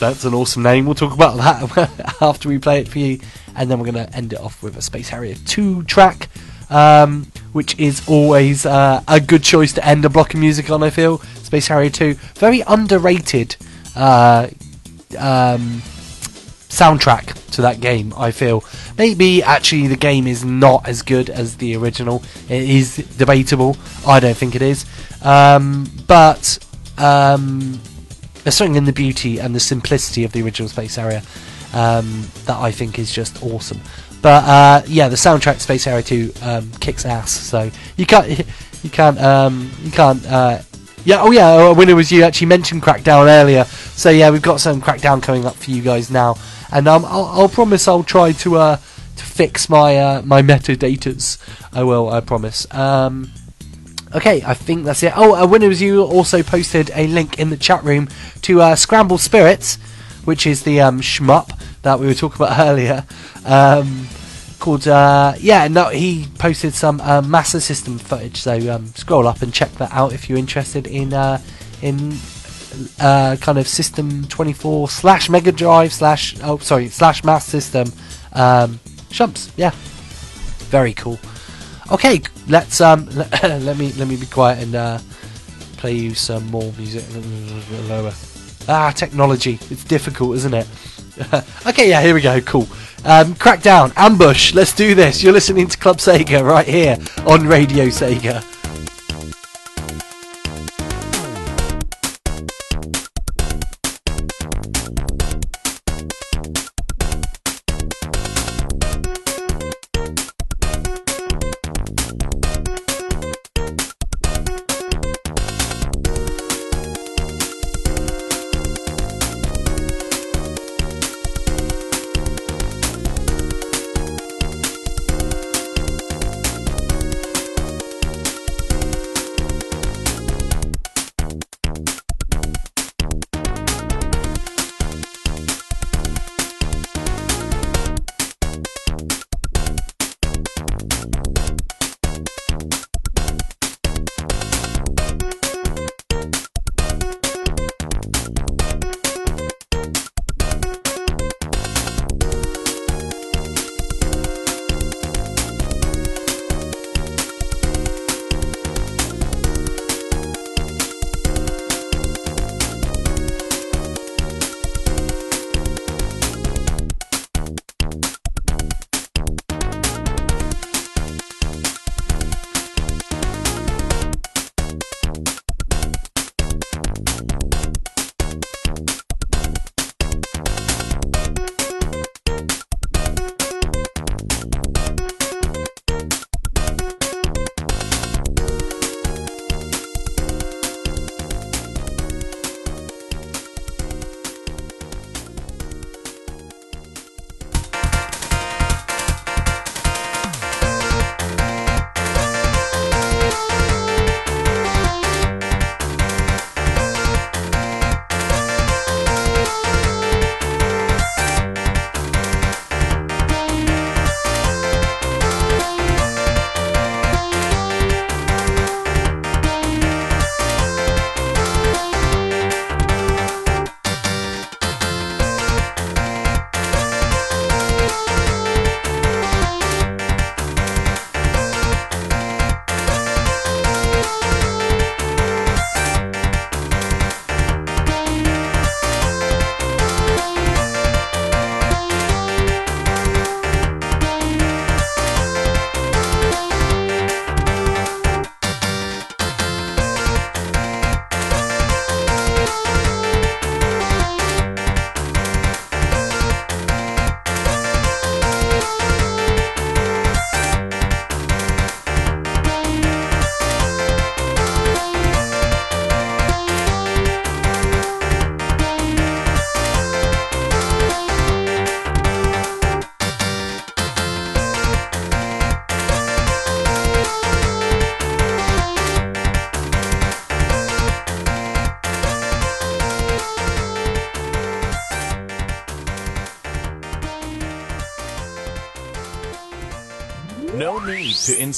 That's 0.00 0.24
an 0.24 0.34
awesome 0.34 0.62
name. 0.62 0.86
We'll 0.86 0.94
talk 0.94 1.14
about 1.14 1.36
that 1.36 2.16
after 2.20 2.48
we 2.48 2.58
play 2.58 2.80
it 2.80 2.88
for 2.88 2.98
you, 2.98 3.20
and 3.54 3.70
then 3.70 3.78
we're 3.78 3.90
going 3.90 4.06
to 4.06 4.16
end 4.16 4.32
it 4.32 4.40
off 4.40 4.62
with 4.62 4.76
a 4.76 4.82
Space 4.82 5.08
Harrier 5.08 5.36
2 5.46 5.84
track, 5.84 6.28
um, 6.68 7.26
which 7.52 7.78
is 7.78 8.06
always 8.08 8.66
uh, 8.66 9.02
a 9.06 9.20
good 9.20 9.42
choice 9.42 9.72
to 9.74 9.86
end 9.86 10.04
a 10.04 10.10
block 10.10 10.34
of 10.34 10.40
music 10.40 10.70
on. 10.70 10.82
I 10.82 10.90
feel 10.90 11.18
Space 11.18 11.68
Harrier 11.68 11.90
2, 11.90 12.14
very 12.34 12.62
underrated 12.66 13.56
uh, 13.94 14.48
um, 15.18 15.80
soundtrack 16.74 17.50
to 17.52 17.62
that 17.62 17.80
game. 17.80 18.12
I 18.16 18.30
feel 18.30 18.64
maybe 18.98 19.42
actually 19.42 19.86
the 19.86 19.96
game 19.96 20.26
is 20.26 20.44
not 20.44 20.86
as 20.86 21.02
good 21.02 21.30
as 21.30 21.56
the 21.56 21.76
original. 21.76 22.22
It 22.48 22.68
is 22.68 22.96
debatable. 23.16 23.76
I 24.06 24.20
don't 24.20 24.36
think 24.36 24.54
it 24.54 24.62
is, 24.62 24.84
um, 25.22 25.88
but 26.06 26.58
um, 26.98 27.80
there's 28.42 28.56
something 28.56 28.76
in 28.76 28.84
the 28.84 28.92
beauty 28.92 29.38
and 29.38 29.54
the 29.54 29.60
simplicity 29.60 30.24
of 30.24 30.32
the 30.32 30.42
original 30.42 30.68
Space 30.68 30.96
Harrier 30.96 31.22
um, 31.72 32.26
that 32.46 32.58
I 32.58 32.70
think 32.70 32.98
is 32.98 33.12
just 33.12 33.42
awesome. 33.42 33.80
But 34.22 34.44
uh, 34.44 34.82
yeah, 34.86 35.08
the 35.08 35.16
soundtrack 35.16 35.60
Space 35.60 35.84
Harrier 35.84 36.02
2 36.02 36.32
um, 36.42 36.70
kicks 36.80 37.04
ass. 37.04 37.30
So 37.30 37.70
you 37.96 38.06
can't, 38.06 38.28
you 38.82 38.90
can't, 38.90 39.20
um, 39.20 39.70
you 39.82 39.90
can't. 39.90 40.24
Uh, 40.26 40.60
yeah, 41.04 41.20
oh 41.20 41.30
yeah, 41.30 41.48
uh, 41.50 41.78
it 41.78 41.92
was 41.92 42.10
you 42.10 42.22
actually 42.22 42.46
mentioned 42.46 42.82
Crackdown 42.82 43.26
earlier. 43.26 43.64
So 43.64 44.08
yeah, 44.08 44.30
we've 44.30 44.40
got 44.40 44.60
some 44.60 44.80
Crackdown 44.80 45.22
coming 45.22 45.44
up 45.44 45.54
for 45.54 45.70
you 45.70 45.82
guys 45.82 46.10
now, 46.10 46.36
and 46.72 46.88
um, 46.88 47.04
I'll, 47.04 47.26
I'll 47.26 47.48
promise 47.48 47.86
I'll 47.88 48.04
try 48.04 48.32
to 48.32 48.56
uh, 48.56 48.76
to 48.76 49.24
fix 49.24 49.68
my 49.68 49.96
uh, 49.96 50.22
my 50.22 50.42
metadatas. 50.42 51.38
I 51.72 51.82
will, 51.82 52.08
I 52.08 52.20
promise. 52.20 52.72
Um, 52.72 53.30
Okay, 54.14 54.44
I 54.46 54.54
think 54.54 54.84
that's 54.84 55.02
it. 55.02 55.12
Oh, 55.16 55.34
uh, 55.34 55.44
was 55.44 55.82
you 55.82 56.04
also 56.04 56.44
posted 56.44 56.92
a 56.94 57.08
link 57.08 57.40
in 57.40 57.50
the 57.50 57.56
chat 57.56 57.82
room 57.82 58.08
to 58.42 58.62
uh, 58.62 58.76
Scramble 58.76 59.18
Spirits, 59.18 59.74
which 60.24 60.46
is 60.46 60.62
the 60.62 60.80
um, 60.80 61.00
shmup 61.00 61.50
that 61.82 61.98
we 61.98 62.06
were 62.06 62.14
talking 62.14 62.36
about 62.36 62.56
earlier. 62.64 63.04
Um, 63.44 64.06
called 64.60 64.86
uh, 64.86 65.34
yeah, 65.40 65.66
no, 65.66 65.88
he 65.88 66.28
posted 66.38 66.74
some 66.74 67.00
uh, 67.00 67.22
Master 67.22 67.58
System 67.58 67.98
footage. 67.98 68.36
So 68.36 68.72
um, 68.72 68.86
scroll 68.94 69.26
up 69.26 69.42
and 69.42 69.52
check 69.52 69.72
that 69.72 69.92
out 69.92 70.12
if 70.12 70.28
you're 70.28 70.38
interested 70.38 70.86
in 70.86 71.12
uh, 71.12 71.40
in 71.82 72.12
uh, 73.00 73.36
kind 73.40 73.58
of 73.58 73.68
System 73.68 74.24
24 74.24 74.88
slash 74.88 75.28
Mega 75.28 75.52
Drive 75.52 75.92
slash 75.92 76.36
oh 76.42 76.58
sorry 76.58 76.88
slash 76.88 77.24
Master 77.24 77.60
System 77.60 77.88
um, 78.32 78.78
shumps. 79.10 79.50
Yeah, 79.56 79.70
very 80.70 80.94
cool. 80.94 81.18
Okay, 81.92 82.22
let's 82.48 82.80
um 82.80 83.06
let 83.42 83.76
me 83.76 83.92
let 83.92 84.08
me 84.08 84.16
be 84.16 84.26
quiet 84.26 84.62
and 84.62 84.74
uh, 84.74 84.98
play 85.76 85.94
you 85.94 86.14
some 86.14 86.46
more 86.50 86.72
music. 86.78 87.04
Lower. 87.88 88.12
Ah, 88.66 88.90
technology. 88.90 89.58
It's 89.70 89.84
difficult, 89.84 90.36
isn't 90.36 90.54
it? 90.54 90.66
okay, 91.66 91.88
yeah, 91.88 92.00
here 92.00 92.14
we 92.14 92.20
go. 92.20 92.40
Cool. 92.40 92.66
Um, 93.04 93.34
Crackdown, 93.34 93.92
ambush. 93.96 94.54
Let's 94.54 94.74
do 94.74 94.94
this. 94.94 95.22
You're 95.22 95.34
listening 95.34 95.68
to 95.68 95.76
Club 95.76 95.98
Sega 95.98 96.42
right 96.42 96.66
here 96.66 96.96
on 97.26 97.46
Radio 97.46 97.86
Sega. 97.86 98.53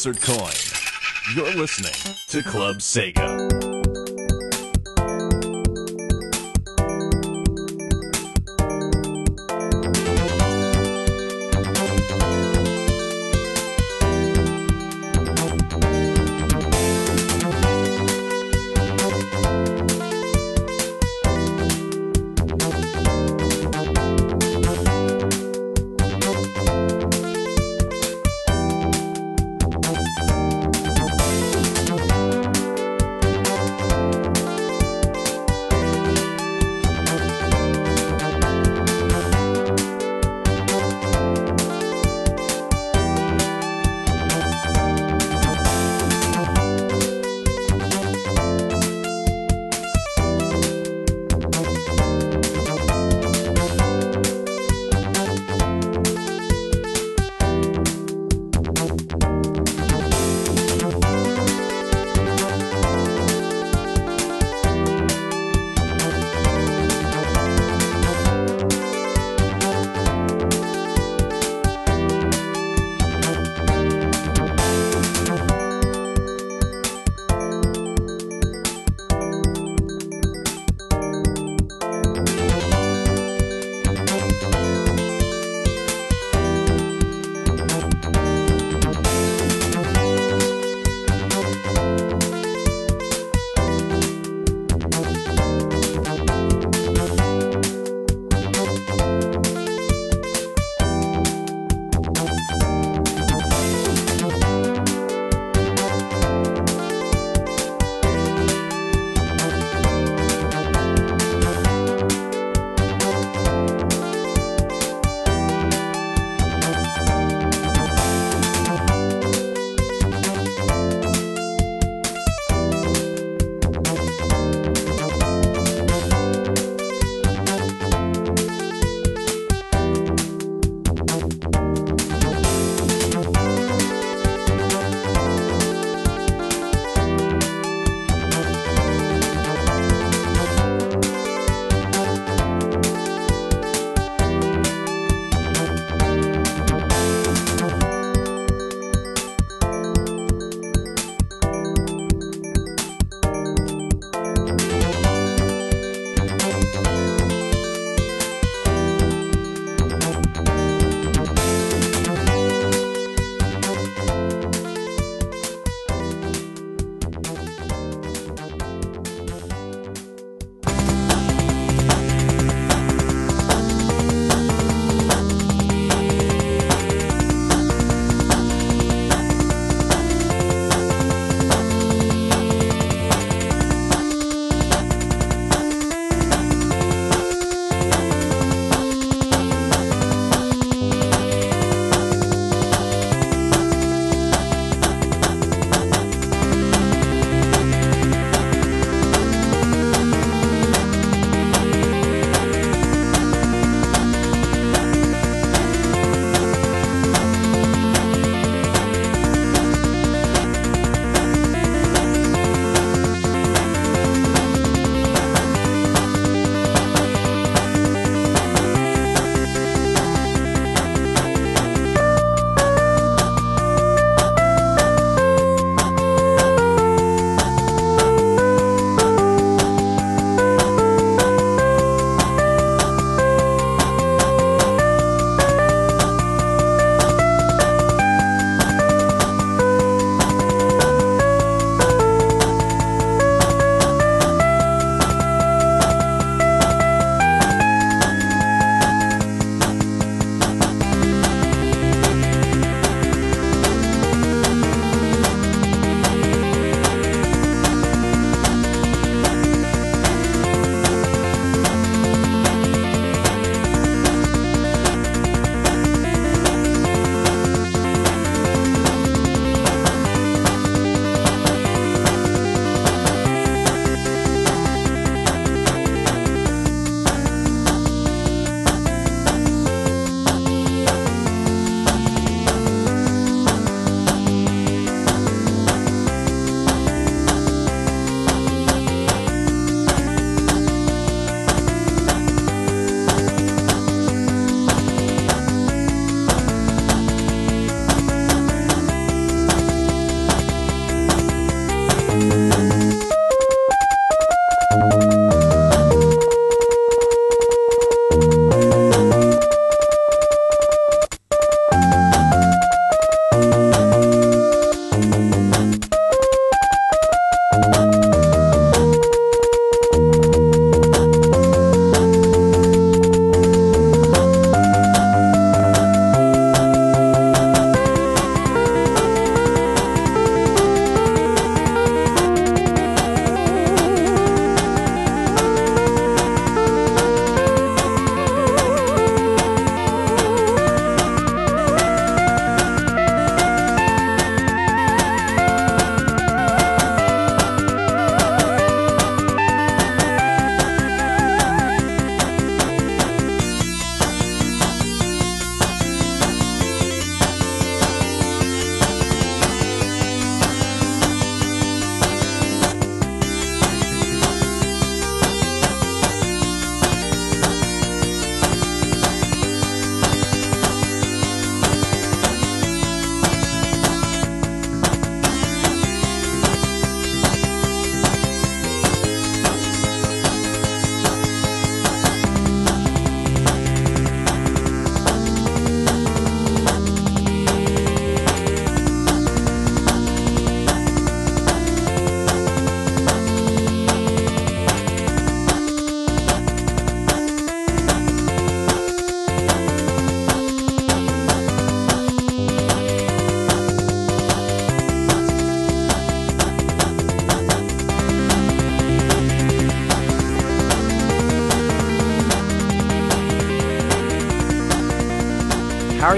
Coin. 0.04 0.52
You're 1.34 1.54
listening 1.54 2.16
to 2.28 2.42
Club 2.42 2.76
Sega. 2.80 3.35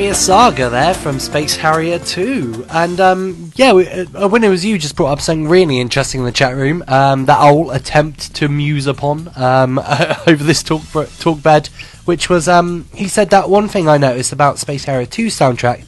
Harrier 0.08 0.22
Saga 0.22 0.70
there 0.70 0.94
from 0.94 1.20
Space 1.20 1.54
Harrier 1.54 1.98
2. 1.98 2.68
And 2.70 2.98
um, 2.98 3.52
yeah, 3.56 3.74
we, 3.74 3.86
uh, 3.86 4.06
A 4.14 4.26
Winner 4.26 4.48
Was 4.48 4.64
You, 4.64 4.78
just 4.78 4.96
brought 4.96 5.12
up 5.12 5.20
something 5.20 5.46
really 5.46 5.80
interesting 5.80 6.20
in 6.20 6.24
the 6.24 6.32
chat 6.32 6.56
room 6.56 6.82
um, 6.88 7.26
that 7.26 7.38
I'll 7.38 7.70
attempt 7.72 8.34
to 8.36 8.48
muse 8.48 8.86
upon 8.86 9.30
um, 9.36 9.78
over 10.26 10.42
this 10.42 10.62
talk, 10.62 10.80
talk 11.18 11.42
bed, 11.42 11.66
which 12.06 12.30
was 12.30 12.48
um, 12.48 12.86
he 12.94 13.06
said 13.06 13.28
that 13.28 13.50
one 13.50 13.68
thing 13.68 13.86
I 13.86 13.98
noticed 13.98 14.32
about 14.32 14.58
Space 14.58 14.84
Harrier 14.84 15.04
2 15.04 15.26
soundtrack 15.26 15.86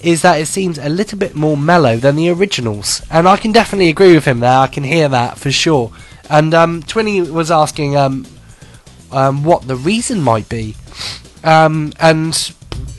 is 0.00 0.22
that 0.22 0.40
it 0.40 0.46
seems 0.46 0.76
a 0.76 0.88
little 0.88 1.16
bit 1.16 1.36
more 1.36 1.56
mellow 1.56 1.96
than 1.96 2.16
the 2.16 2.30
originals. 2.30 3.00
And 3.12 3.28
I 3.28 3.36
can 3.36 3.52
definitely 3.52 3.90
agree 3.90 4.16
with 4.16 4.24
him 4.24 4.40
there, 4.40 4.58
I 4.58 4.66
can 4.66 4.82
hear 4.82 5.08
that 5.08 5.38
for 5.38 5.52
sure. 5.52 5.92
And 6.28 6.52
um, 6.52 6.82
Twinny 6.82 7.30
was 7.30 7.52
asking 7.52 7.96
um, 7.96 8.24
what 9.44 9.68
the 9.68 9.76
reason 9.76 10.20
might 10.20 10.48
be. 10.48 10.74
Um, 11.44 11.92
and 12.00 12.54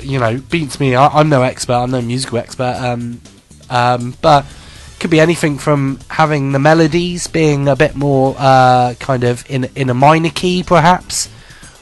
you 0.06 0.20
know, 0.20 0.38
beats 0.38 0.80
me. 0.80 0.96
I, 0.96 1.20
am 1.20 1.30
no 1.30 1.42
expert. 1.42 1.74
I'm 1.74 1.92
no 1.92 2.02
musical 2.02 2.38
expert. 2.38 2.76
Um, 2.80 3.22
um, 3.70 4.16
but 4.22 4.46
could 5.00 5.10
be 5.10 5.20
anything 5.20 5.58
from 5.58 6.00
having 6.10 6.52
the 6.52 6.60
melodies 6.60 7.28
being 7.28 7.68
a 7.68 7.76
bit 7.76 7.96
more 7.96 8.36
uh, 8.38 8.94
kind 9.00 9.24
of 9.24 9.50
in 9.50 9.66
in 9.76 9.90
a 9.90 9.94
minor 9.94 10.30
key, 10.30 10.64
perhaps, 10.64 11.30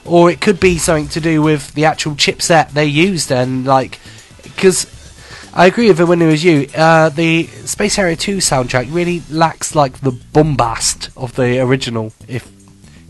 or 0.05 0.29
it 0.31 0.41
could 0.41 0.59
be 0.59 0.77
something 0.77 1.09
to 1.09 1.19
do 1.19 1.41
with 1.41 1.73
the 1.73 1.85
actual 1.85 2.13
chipset 2.13 2.71
they 2.71 2.85
used 2.85 3.31
and 3.31 3.65
like 3.65 3.99
because. 4.41 4.91
I 5.55 5.67
agree 5.67 5.87
with 5.87 5.99
it 5.99 6.03
A 6.03 6.05
Winner 6.07 6.25
Was 6.25 6.43
You. 6.43 6.67
Uh, 6.75 7.09
the 7.09 7.43
Space 7.43 7.97
Harrier 7.97 8.15
2 8.15 8.37
soundtrack 8.37 8.91
really 8.91 9.21
lacks 9.29 9.75
like 9.75 9.99
the 9.99 10.09
bombast 10.09 11.11
of 11.15 11.35
the 11.35 11.59
original, 11.59 12.11
if 12.27 12.51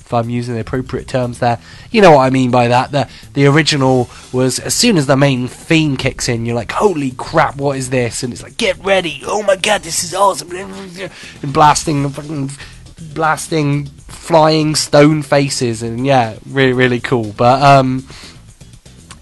if 0.06 0.14
I'm 0.14 0.30
using 0.30 0.56
the 0.56 0.60
appropriate 0.60 1.08
terms 1.08 1.40
there. 1.40 1.60
You 1.92 2.02
know 2.02 2.12
what 2.12 2.24
I 2.24 2.30
mean 2.30 2.52
by 2.52 2.68
that. 2.68 2.92
The 2.92 3.08
the 3.34 3.46
original 3.48 4.10
was 4.32 4.60
as 4.60 4.76
soon 4.76 4.98
as 4.98 5.08
the 5.08 5.16
main 5.16 5.48
theme 5.48 5.96
kicks 5.96 6.28
in, 6.28 6.46
you're 6.46 6.56
like, 6.56 6.72
holy 6.72 7.12
crap, 7.12 7.56
what 7.56 7.78
is 7.78 7.90
this? 7.90 8.22
And 8.22 8.34
it's 8.34 8.44
like, 8.44 8.58
get 8.58 8.78
ready, 8.84 9.22
oh 9.26 9.44
my 9.44 9.56
god, 9.56 9.84
this 9.84 10.04
is 10.04 10.14
awesome, 10.14 10.52
and 10.52 11.54
blasting, 11.54 12.14
blasting, 13.14 13.86
flying 13.86 14.76
stone 14.76 15.22
faces, 15.22 15.82
and 15.82 16.06
yeah, 16.06 16.38
really 16.46 16.74
really 16.74 17.00
cool. 17.00 17.34
But 17.38 17.62
um, 17.62 18.06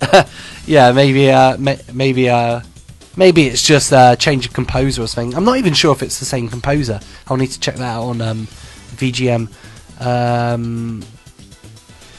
yeah, 0.65 0.91
maybe 0.91 1.29
uh, 1.29 1.57
maybe 1.93 2.29
uh. 2.29 2.61
Maybe 3.17 3.45
it's 3.45 3.61
just 3.61 3.91
a 3.91 4.15
change 4.17 4.45
of 4.45 4.53
composer 4.53 5.03
or 5.03 5.07
something. 5.07 5.35
I'm 5.35 5.43
not 5.43 5.57
even 5.57 5.73
sure 5.73 5.91
if 5.91 6.01
it's 6.01 6.19
the 6.19 6.25
same 6.25 6.47
composer. 6.47 7.01
I'll 7.27 7.35
need 7.35 7.51
to 7.51 7.59
check 7.59 7.75
that 7.75 7.97
out 7.97 8.03
on 8.03 8.21
um, 8.21 8.47
VGM 8.95 9.49
um, 10.01 11.03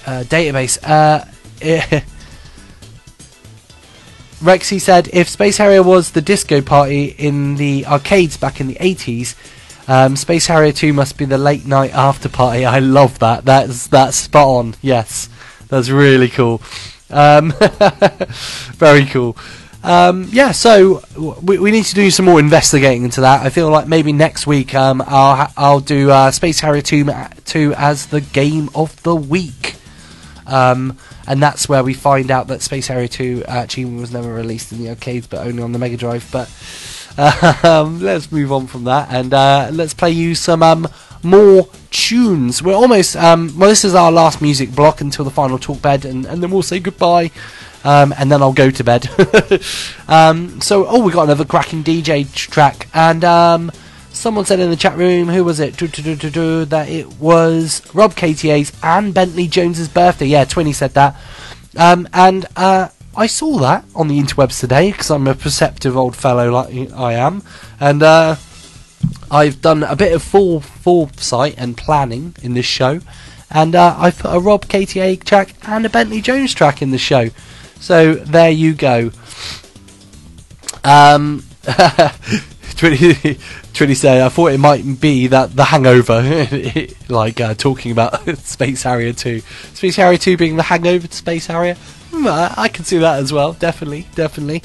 uh, 0.06 0.24
database. 0.24 0.78
Uh, 0.82 1.24
Rexy 4.40 4.80
said, 4.80 5.08
if 5.12 5.28
Space 5.28 5.58
Harrier 5.58 5.82
was 5.82 6.10
the 6.10 6.20
disco 6.20 6.60
party 6.60 7.04
in 7.04 7.56
the 7.56 7.86
arcades 7.86 8.36
back 8.36 8.60
in 8.60 8.66
the 8.66 8.74
80s, 8.74 9.36
um, 9.88 10.16
Space 10.16 10.46
Harrier 10.46 10.72
2 10.72 10.92
must 10.92 11.16
be 11.16 11.24
the 11.24 11.38
late 11.38 11.66
night 11.66 11.92
after 11.92 12.28
party. 12.28 12.64
I 12.64 12.78
love 12.78 13.18
that. 13.20 13.44
That's 13.44 13.88
that's 13.88 14.16
spot 14.16 14.46
on. 14.46 14.74
Yes, 14.80 15.28
that's 15.68 15.90
really 15.90 16.28
cool. 16.28 16.62
Um, 17.10 17.52
very 18.74 19.04
cool. 19.06 19.36
Um, 19.82 20.28
yeah, 20.30 20.52
so 20.52 21.02
we, 21.42 21.58
we 21.58 21.70
need 21.72 21.84
to 21.86 21.94
do 21.94 22.10
some 22.10 22.24
more 22.24 22.38
investigating 22.38 23.02
into 23.04 23.22
that. 23.22 23.44
I 23.44 23.50
feel 23.50 23.68
like 23.68 23.88
maybe 23.88 24.12
next 24.12 24.46
week 24.46 24.74
um, 24.74 25.02
I'll 25.06 25.52
I'll 25.56 25.80
do 25.80 26.10
uh, 26.10 26.30
Space 26.30 26.60
Harrier 26.60 26.82
2, 26.82 27.10
2 27.44 27.74
as 27.76 28.06
the 28.06 28.20
game 28.20 28.70
of 28.74 29.02
the 29.02 29.16
week. 29.16 29.76
Um, 30.46 30.98
and 31.26 31.42
that's 31.42 31.68
where 31.68 31.82
we 31.82 31.94
find 31.94 32.30
out 32.30 32.48
that 32.48 32.62
Space 32.62 32.88
Harrier 32.88 33.08
2 33.08 33.44
actually 33.46 33.86
was 33.86 34.12
never 34.12 34.32
released 34.32 34.72
in 34.72 34.78
the 34.78 34.88
arcades, 34.90 35.26
but 35.26 35.46
only 35.46 35.62
on 35.62 35.72
the 35.72 35.78
Mega 35.78 35.96
Drive. 35.96 36.28
But 36.30 36.48
um, 37.64 38.00
let's 38.00 38.30
move 38.30 38.52
on 38.52 38.66
from 38.66 38.84
that 38.84 39.08
and 39.12 39.34
uh, 39.34 39.70
let's 39.72 39.94
play 39.94 40.10
you 40.10 40.34
some 40.34 40.62
um, 40.62 40.88
more 41.22 41.68
tunes. 41.90 42.62
We're 42.62 42.74
almost 42.74 43.16
um, 43.16 43.52
well. 43.58 43.68
This 43.68 43.84
is 43.84 43.94
our 43.94 44.12
last 44.12 44.40
music 44.40 44.74
block 44.74 45.00
until 45.00 45.24
the 45.24 45.30
final 45.30 45.58
talk 45.58 45.82
bed, 45.82 46.04
and, 46.04 46.24
and 46.24 46.42
then 46.42 46.50
we'll 46.50 46.62
say 46.62 46.80
goodbye 46.80 47.30
um, 47.84 48.14
and 48.16 48.30
then 48.30 48.42
I'll 48.42 48.52
go 48.52 48.70
to 48.70 48.84
bed. 48.84 49.08
um, 50.08 50.60
so, 50.60 50.86
oh, 50.86 51.02
we 51.02 51.12
got 51.12 51.24
another 51.24 51.44
cracking 51.44 51.82
DJ 51.82 52.32
track, 52.34 52.88
and 52.94 53.24
um, 53.24 53.72
someone 54.10 54.44
said 54.44 54.60
in 54.60 54.70
the 54.70 54.76
chat 54.76 54.96
room, 54.96 55.28
who 55.28 55.44
was 55.44 55.60
it? 55.60 55.76
that 55.76 56.88
it 56.88 57.08
was 57.18 57.82
Rob 57.94 58.14
KTA's 58.14 58.72
and 58.82 59.12
Bentley 59.12 59.48
Jones's 59.48 59.88
birthday. 59.88 60.26
Yeah, 60.26 60.44
Twinny 60.44 60.74
said 60.74 60.94
that, 60.94 61.16
um, 61.76 62.08
and 62.12 62.46
uh, 62.56 62.88
I 63.16 63.26
saw 63.26 63.58
that 63.58 63.84
on 63.94 64.08
the 64.08 64.20
interwebs 64.20 64.60
today 64.60 64.92
because 64.92 65.10
I'm 65.10 65.26
a 65.26 65.34
perceptive 65.34 65.96
old 65.96 66.16
fellow 66.16 66.50
like 66.50 66.92
I 66.92 67.14
am, 67.14 67.42
and. 67.80 68.02
Uh, 68.02 68.36
I've 69.30 69.62
done 69.62 69.82
a 69.82 69.96
bit 69.96 70.12
of 70.12 70.22
full 70.22 70.60
foresight 70.60 71.54
and 71.56 71.76
planning 71.76 72.36
in 72.42 72.52
this 72.52 72.66
show, 72.66 73.00
and 73.50 73.74
uh, 73.74 73.96
I've 73.98 74.18
put 74.18 74.34
a 74.34 74.38
Rob 74.38 74.66
KTA 74.66 75.24
track 75.24 75.54
and 75.62 75.86
a 75.86 75.88
Bentley 75.88 76.20
Jones 76.20 76.52
track 76.52 76.82
in 76.82 76.90
the 76.90 76.98
show. 76.98 77.30
So 77.82 78.14
there 78.14 78.48
you 78.48 78.74
go. 78.74 79.10
Um, 80.84 81.42
said, 83.94 84.22
I 84.22 84.28
thought 84.28 84.52
it 84.52 84.60
might 84.60 85.00
be 85.00 85.26
that 85.26 85.56
the 85.56 85.64
hangover, 85.64 86.22
like 87.08 87.40
uh, 87.40 87.54
talking 87.54 87.90
about 87.90 88.38
Space 88.38 88.84
Harrier 88.84 89.12
2. 89.12 89.40
Space 89.74 89.96
Harrier 89.96 90.16
2 90.16 90.36
being 90.36 90.54
the 90.54 90.62
hangover 90.62 91.08
to 91.08 91.16
Space 91.16 91.48
Harrier. 91.48 91.74
Hmm, 92.12 92.28
I, 92.28 92.54
I 92.56 92.68
can 92.68 92.84
see 92.84 92.98
that 92.98 93.18
as 93.18 93.32
well, 93.32 93.54
definitely, 93.54 94.06
definitely. 94.14 94.62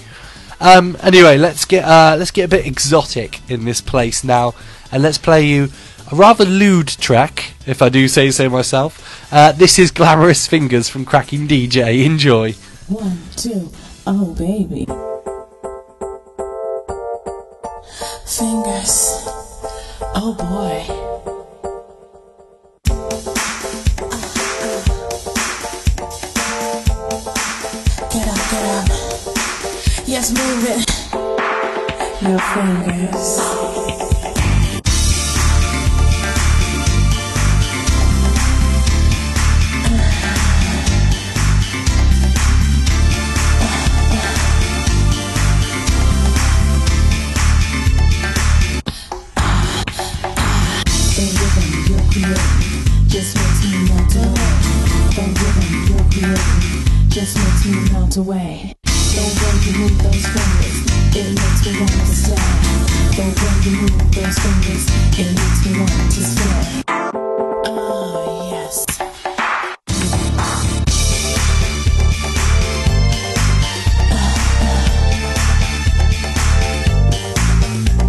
Um, 0.60 0.96
anyway, 1.02 1.40
let's 1.40 1.66
get 1.66 1.86
uh, 1.86 2.16
let's 2.20 2.32
get 2.32 2.46
a 2.46 2.48
bit 2.48 2.68
exotic 2.68 3.42
in 3.50 3.66
this 3.66 3.82
place 3.82 4.24
now, 4.24 4.54
and 4.92 5.02
let's 5.02 5.18
play 5.18 5.44
you 5.44 5.70
a 6.12 6.16
rather 6.16 6.46
lewd 6.46 6.88
track, 6.88 7.54
if 7.66 7.82
I 7.82 7.90
do 7.90 8.08
say 8.08 8.30
so 8.30 8.48
myself. 8.48 9.34
Uh, 9.34 9.54
this 9.54 9.80
is 9.80 9.90
Glamorous 9.90 10.46
Fingers 10.46 10.88
from 10.88 11.04
Cracking 11.04 11.48
DJ. 11.48 12.06
Enjoy. 12.06 12.54
One, 12.90 13.20
two, 13.36 13.70
oh 14.06 14.34
baby. 14.36 14.86
Fingers, 18.26 19.26
oh 20.16 20.34
boy. 20.40 20.86
Get 28.10 28.28
up, 28.30 28.42
get 28.52 28.66
up. 28.72 28.88
Yes, 30.08 30.32
move 30.32 30.64
it. 30.70 30.88
Your 32.22 32.40
fingers. 32.40 33.77
Just 57.18 57.36
makes 57.36 57.66
me 57.66 57.74
melt 57.94 58.16
away. 58.18 58.76
The 58.84 58.92
way 59.26 59.54
you 59.66 59.74
move 59.80 59.98
those 60.04 60.26
fingers, 60.28 60.78
it 61.16 61.34
makes 61.34 61.66
me 61.66 61.72
want 61.80 61.90
to 61.90 62.06
stay. 62.14 62.46
The 63.18 63.24
way 63.34 63.54
you 63.66 63.72
move 63.82 64.06
those 64.14 64.38
fingers, 64.38 64.86
it 65.18 65.34
makes 65.34 65.60
me 65.66 65.72
want 65.80 66.12
to 66.12 66.22
stay. 66.22 66.84
Oh 67.66 67.74
ah, 67.74 68.52
yes. 68.52 68.86
Ah, 74.12 74.38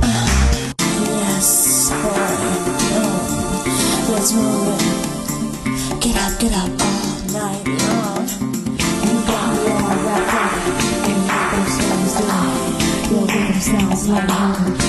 ah, 0.02 0.28
yes. 1.24 1.51
Move 4.35 4.68
it. 4.68 4.85
Get 6.02 6.16
up, 6.18 6.32
get 6.39 6.52
up 6.52 6.68
all 6.82 7.16
night 7.32 7.64
long. 7.64 8.47
Rhythm 14.09 14.88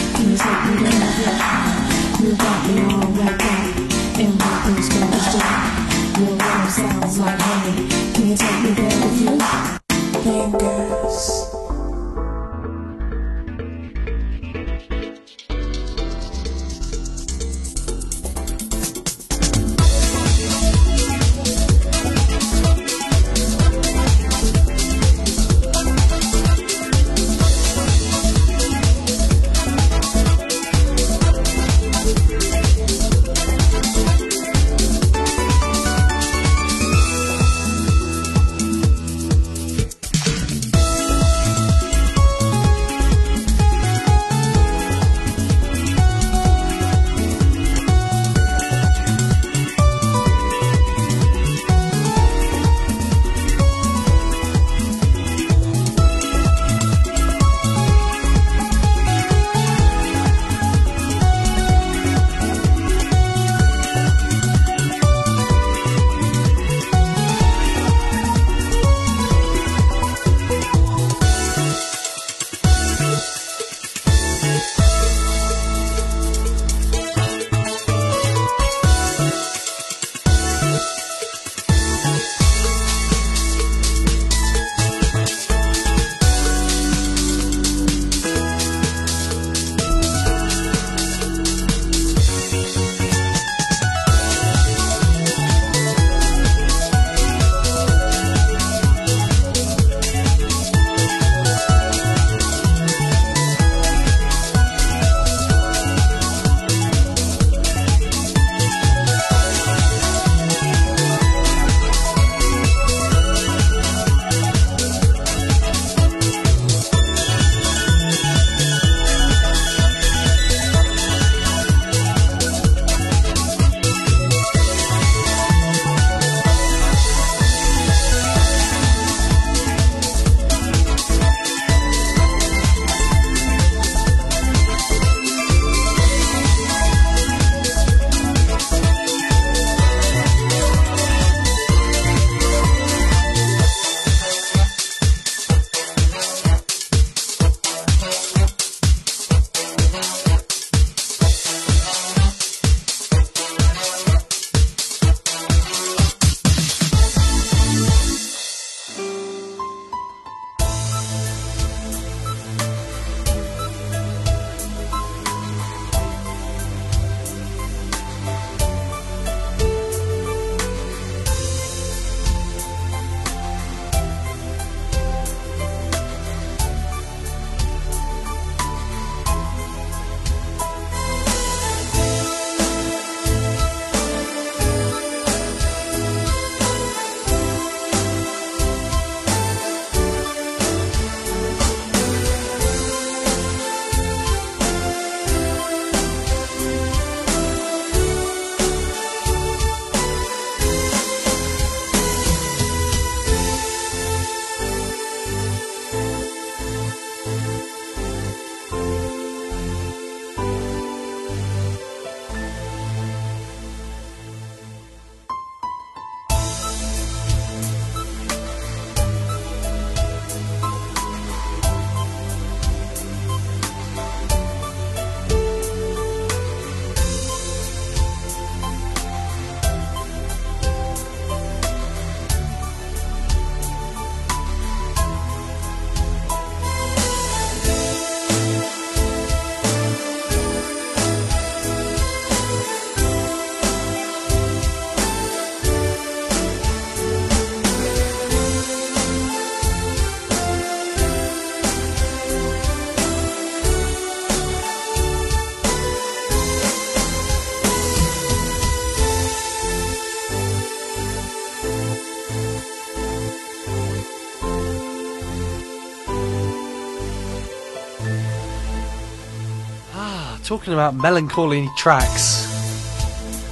talking 270.49 270.73
about 270.73 270.95
melancholy 270.95 271.69
tracks, 271.77 272.47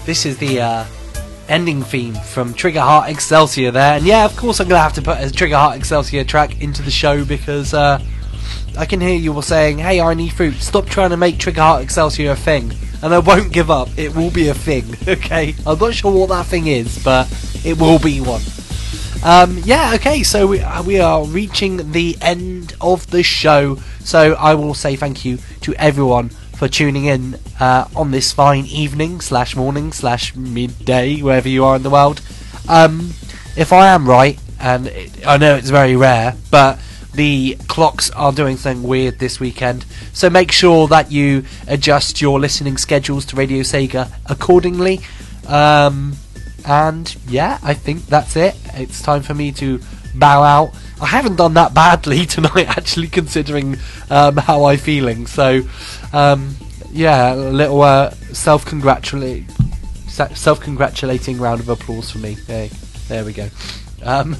this 0.07 0.25
is 0.25 0.35
the 0.39 0.59
uh, 0.59 0.83
ending 1.47 1.83
theme 1.83 2.15
from 2.15 2.55
Trigger 2.55 2.79
Heart 2.79 3.11
Exelica 3.11 3.71
there. 3.71 3.97
And 3.97 4.03
yeah, 4.03 4.25
of 4.25 4.35
course, 4.35 4.59
I'm 4.59 4.67
going 4.67 4.79
to 4.79 4.81
have 4.81 4.93
to 4.93 5.03
put 5.03 5.21
a 5.21 5.31
Trigger 5.31 5.57
Heart 5.57 5.79
Exelica 5.79 6.27
track 6.27 6.59
into 6.59 6.81
the 6.81 6.89
show 6.89 7.23
because 7.23 7.75
uh, 7.75 8.03
I 8.79 8.87
can 8.87 8.99
hear 8.99 9.13
you 9.13 9.31
all 9.31 9.43
saying, 9.43 9.77
hey, 9.77 10.01
I 10.01 10.15
need 10.15 10.33
fruit, 10.33 10.55
stop 10.55 10.87
trying 10.87 11.11
to 11.11 11.17
make 11.17 11.37
Trigger 11.37 11.61
Heart 11.61 11.85
Exelica 11.85 12.31
a 12.31 12.35
thing. 12.35 12.73
And 13.03 13.13
I 13.13 13.19
won't 13.19 13.53
give 13.53 13.69
up, 13.69 13.89
it 13.95 14.15
will 14.15 14.31
be 14.31 14.47
a 14.47 14.55
thing, 14.55 14.85
okay? 15.07 15.53
I'm 15.67 15.77
not 15.77 15.93
sure 15.93 16.11
what 16.11 16.29
that 16.29 16.47
thing 16.47 16.65
is, 16.65 17.03
but 17.03 17.27
it 17.63 17.79
will 17.79 17.99
be 17.99 18.21
one. 18.21 18.41
Um, 19.23 19.59
yeah, 19.65 19.91
okay, 19.95 20.23
so 20.23 20.47
we, 20.47 20.61
uh, 20.61 20.81
we 20.81 20.99
are 20.99 21.23
reaching 21.25 21.91
the 21.91 22.17
end 22.21 22.75
of 22.81 23.05
the 23.11 23.21
show. 23.21 23.75
So 23.99 24.33
I 24.33 24.55
will 24.55 24.73
say 24.73 24.95
thank 24.95 25.25
you 25.25 25.37
to 25.61 25.75
everyone 25.75 26.31
for 26.57 26.67
tuning 26.67 27.05
in 27.05 27.39
uh, 27.59 27.87
on 27.95 28.11
this 28.11 28.33
fine 28.33 28.65
evening, 28.65 29.21
slash 29.21 29.55
morning, 29.55 29.91
slash 29.91 30.35
midday, 30.35 31.21
wherever 31.21 31.47
you 31.47 31.63
are 31.63 31.75
in 31.75 31.83
the 31.83 31.89
world. 31.89 32.21
Um, 32.67 33.13
if 33.55 33.71
I 33.71 33.87
am 33.87 34.09
right, 34.09 34.39
and 34.59 34.87
it, 34.87 35.25
I 35.25 35.37
know 35.37 35.55
it's 35.55 35.69
very 35.69 35.95
rare, 35.95 36.35
but 36.49 36.79
the 37.13 37.57
clocks 37.67 38.09
are 38.11 38.31
doing 38.31 38.57
something 38.57 38.83
weird 38.87 39.19
this 39.19 39.39
weekend. 39.39 39.85
So 40.13 40.29
make 40.29 40.51
sure 40.51 40.87
that 40.87 41.11
you 41.11 41.45
adjust 41.67 42.21
your 42.21 42.39
listening 42.39 42.77
schedules 42.77 43.25
to 43.27 43.35
Radio 43.35 43.61
Sega 43.61 44.11
accordingly. 44.25 45.01
Um, 45.47 46.13
and 46.65 47.15
yeah, 47.27 47.59
I 47.61 47.73
think 47.75 48.07
that's 48.07 48.35
it. 48.35 48.55
It's 48.73 49.01
time 49.01 49.21
for 49.21 49.33
me 49.33 49.51
to 49.53 49.79
bow 50.15 50.41
out. 50.41 50.75
I 50.99 51.05
haven't 51.05 51.35
done 51.35 51.53
that 51.55 51.73
badly 51.73 52.25
tonight, 52.25 52.67
actually, 52.77 53.07
considering 53.07 53.77
um, 54.09 54.37
how 54.37 54.65
I'm 54.65 54.77
feeling. 54.77 55.27
So, 55.27 55.61
um, 56.13 56.55
yeah, 56.91 57.33
a 57.33 57.35
little 57.35 57.81
uh, 57.81 58.11
self 58.33 58.65
congratulate, 58.65 59.45
self 60.07 60.59
congratulating 60.59 61.37
round 61.37 61.59
of 61.59 61.69
applause 61.69 62.11
for 62.11 62.17
me. 62.17 62.33
Hey, 62.47 62.69
there 63.07 63.23
we 63.23 63.33
go. 63.33 63.49
Um, 64.03 64.35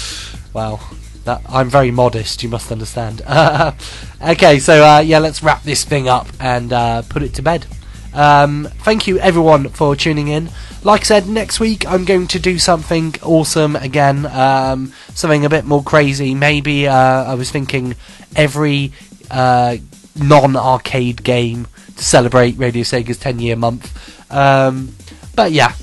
wow, 0.52 0.80
that 1.24 1.42
I'm 1.48 1.68
very 1.68 1.90
modest. 1.90 2.42
You 2.42 2.48
must 2.50 2.70
understand. 2.70 3.22
okay, 4.22 4.58
so 4.58 4.84
uh, 4.84 5.00
yeah, 5.00 5.18
let's 5.18 5.42
wrap 5.42 5.62
this 5.64 5.84
thing 5.84 6.08
up 6.08 6.28
and 6.40 6.72
uh, 6.72 7.02
put 7.02 7.22
it 7.22 7.34
to 7.34 7.42
bed. 7.42 7.66
Um, 8.14 8.68
thank 8.78 9.06
you 9.06 9.18
everyone 9.18 9.68
for 9.70 9.96
tuning 9.96 10.28
in. 10.28 10.50
Like 10.82 11.02
I 11.02 11.04
said, 11.04 11.28
next 11.28 11.60
week 11.60 11.86
I'm 11.86 12.04
going 12.04 12.26
to 12.28 12.38
do 12.38 12.58
something 12.58 13.14
awesome 13.22 13.76
again, 13.76 14.26
um, 14.26 14.92
something 15.14 15.44
a 15.44 15.48
bit 15.48 15.64
more 15.64 15.82
crazy. 15.82 16.34
Maybe 16.34 16.86
uh, 16.86 16.94
I 16.94 17.34
was 17.34 17.50
thinking 17.50 17.96
every 18.34 18.92
uh, 19.30 19.76
non-arcade 20.14 21.22
game 21.22 21.66
to 21.96 22.04
celebrate 22.04 22.56
Radio 22.56 22.82
Sega's 22.82 23.18
10-year 23.18 23.56
month. 23.56 24.32
Um, 24.32 24.94
but 25.34 25.52
yeah, 25.52 25.74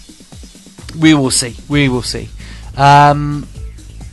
we 0.99 1.13
will 1.13 1.31
see. 1.31 1.55
We 1.69 1.89
will 1.89 2.01
see. 2.01 2.29
Um, 2.77 3.47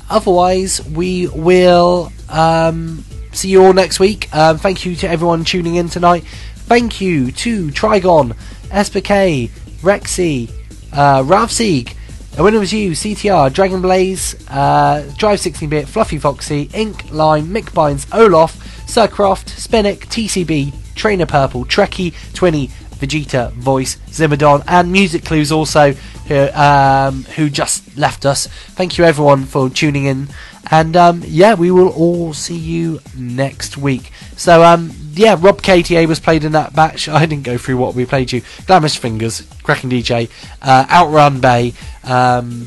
otherwise, 0.09 0.85
we 0.87 1.29
will 1.29 2.13
um, 2.29 3.05
see 3.33 3.49
you 3.51 3.65
all 3.65 3.73
next 3.73 4.01
week. 4.01 4.35
Um, 4.35 4.59
thank 4.59 4.85
you 4.85 4.97
to 4.97 5.09
everyone 5.09 5.45
tuning 5.45 5.77
in 5.77 5.89
tonight. 5.89 6.25
Thank 6.71 7.01
you 7.01 7.33
to 7.33 7.67
Trigon, 7.71 8.37
SPK, 8.69 9.51
Rexy, 9.83 10.49
uh, 10.93 11.47
Sieg, 11.49 11.97
A 12.39 12.45
Winner 12.45 12.61
Was 12.61 12.73
You, 12.73 12.93
CTR, 12.93 13.53
Dragon 13.53 13.83
Blaze, 13.83 14.37
uh, 14.49 15.03
Drive 15.19 15.41
16-Bit, 15.41 15.89
Fluffy 15.89 16.19
Foxy, 16.19 16.71
Ink, 16.73 17.11
Lime, 17.11 17.49
Mick 17.49 17.73
Bynes, 17.73 18.07
Olaf, 18.17 18.57
Sircroft, 18.87 19.47
Spinnick, 19.47 20.07
TCB, 20.07 20.73
Trainer 20.95 21.27
Purple, 21.27 21.65
Trekkie, 21.65 22.13
Twinny, 22.35 22.71
Vegeta, 23.01 23.51
Voice, 23.55 23.97
Zimmerdon, 24.07 24.63
and 24.69 24.93
Music 24.93 25.25
Clues 25.25 25.51
also, 25.51 25.93
who, 26.29 26.49
um, 26.53 27.25
who 27.35 27.51
just 27.51 27.97
left 27.99 28.25
us. 28.25 28.47
Thank 28.47 28.97
you 28.97 29.05
everyone 29.05 29.45
for 29.45 29.69
tuning 29.71 30.05
in. 30.05 30.29
And 30.71 30.97
um, 30.97 31.23
yeah, 31.27 31.55
we 31.55 31.71
will 31.71 31.89
all 31.89 32.33
see 32.33 32.57
you 32.57 33.01
next 33.17 33.77
week. 33.77 34.13
So 34.37 34.63
um, 34.63 34.93
yeah, 35.13 35.37
Rob 35.39 35.63
KTA 35.63 36.07
was 36.07 36.21
played 36.21 36.45
in 36.45 36.53
that 36.53 36.75
batch. 36.75 37.09
I 37.09 37.27
didn't 37.27 37.45
go 37.45 37.59
through 37.59 37.77
what 37.77 37.95
we 37.95 38.05
played 38.07 38.33
you. 38.33 38.43
Glamorous 38.67 38.97
Fingers, 38.97 39.43
Cracking 39.63 39.91
DJ, 39.91 40.31
uh, 40.63 40.87
Outrun 40.91 41.41
Bay 41.41 41.75
um, 42.05 42.67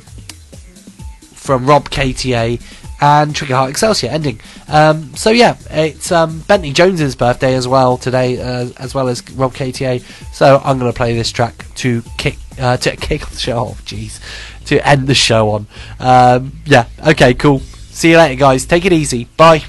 from 1.33 1.65
Rob 1.65 1.89
KTA, 1.89 2.61
and 3.03 3.35
Trigger 3.35 3.55
Heart 3.55 3.73
Exelica 3.73 4.07
ending. 4.07 4.39
Um, 4.69 5.13
so 5.15 5.29
yeah, 5.29 5.57
it's 5.69 6.11
um, 6.11 6.39
Bentley 6.41 6.71
Jones's 6.71 7.15
birthday 7.17 7.53
as 7.53 7.67
well 7.67 7.97
today, 7.97 8.39
uh, 8.41 8.69
as 8.77 8.95
well 8.95 9.09
as 9.09 9.29
Rob 9.31 9.53
KTA. 9.53 10.01
So 10.33 10.61
I'm 10.63 10.79
going 10.79 10.91
to 10.91 10.95
play 10.95 11.13
this 11.13 11.29
track 11.29 11.65
to 11.75 12.01
kick 12.17 12.37
uh, 12.59 12.77
to 12.83 12.95
kick 12.95 13.23
off 13.23 13.31
the 13.31 13.39
show. 13.39 13.57
Oh, 13.57 13.77
jeez, 13.83 14.21
to 14.67 14.87
end 14.87 15.07
the 15.07 15.15
show 15.15 15.49
on. 15.49 15.67
Um, 15.99 16.53
yeah, 16.65 16.85
okay, 17.05 17.33
cool. 17.33 17.61
See 17.93 18.11
you 18.11 18.17
later, 18.17 18.35
guys. 18.35 18.65
Take 18.65 18.85
it 18.85 18.91
easy. 18.91 19.25
Bye. 19.37 19.63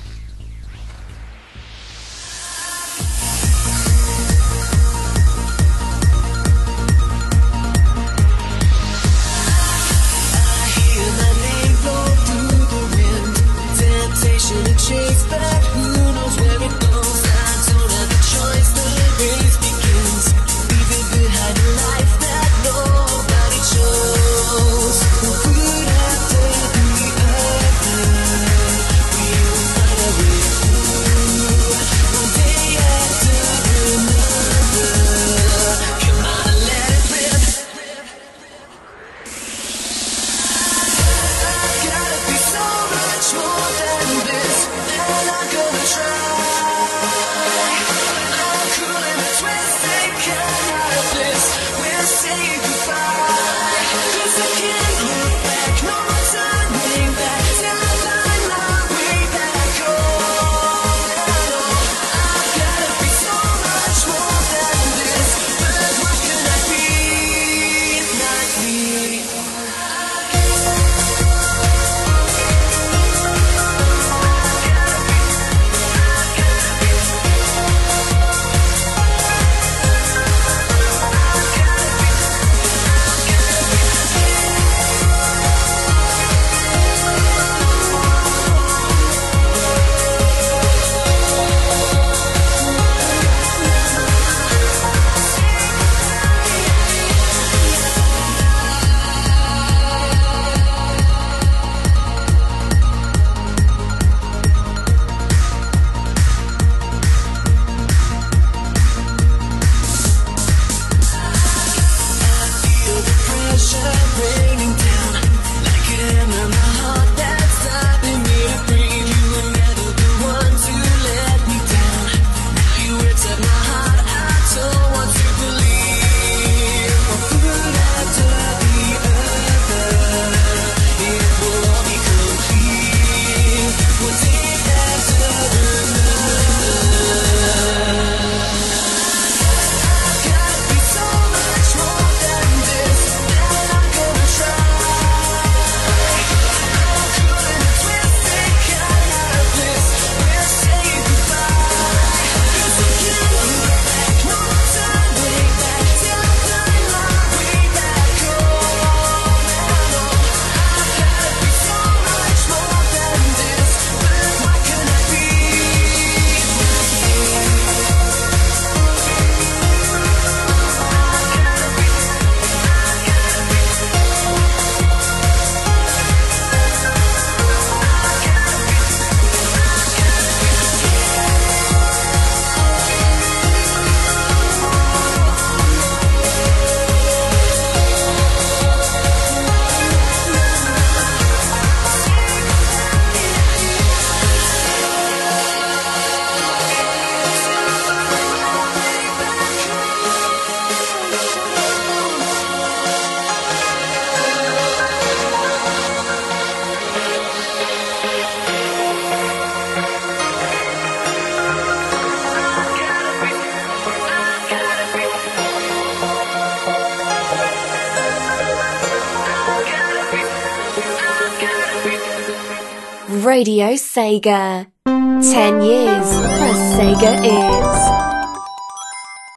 Radio 223.44 223.76
Sega. 223.76 224.64
10 224.86 225.60
years 225.60 226.08
plus 226.38 226.60
Sega 226.80 227.12
is. 227.20 228.13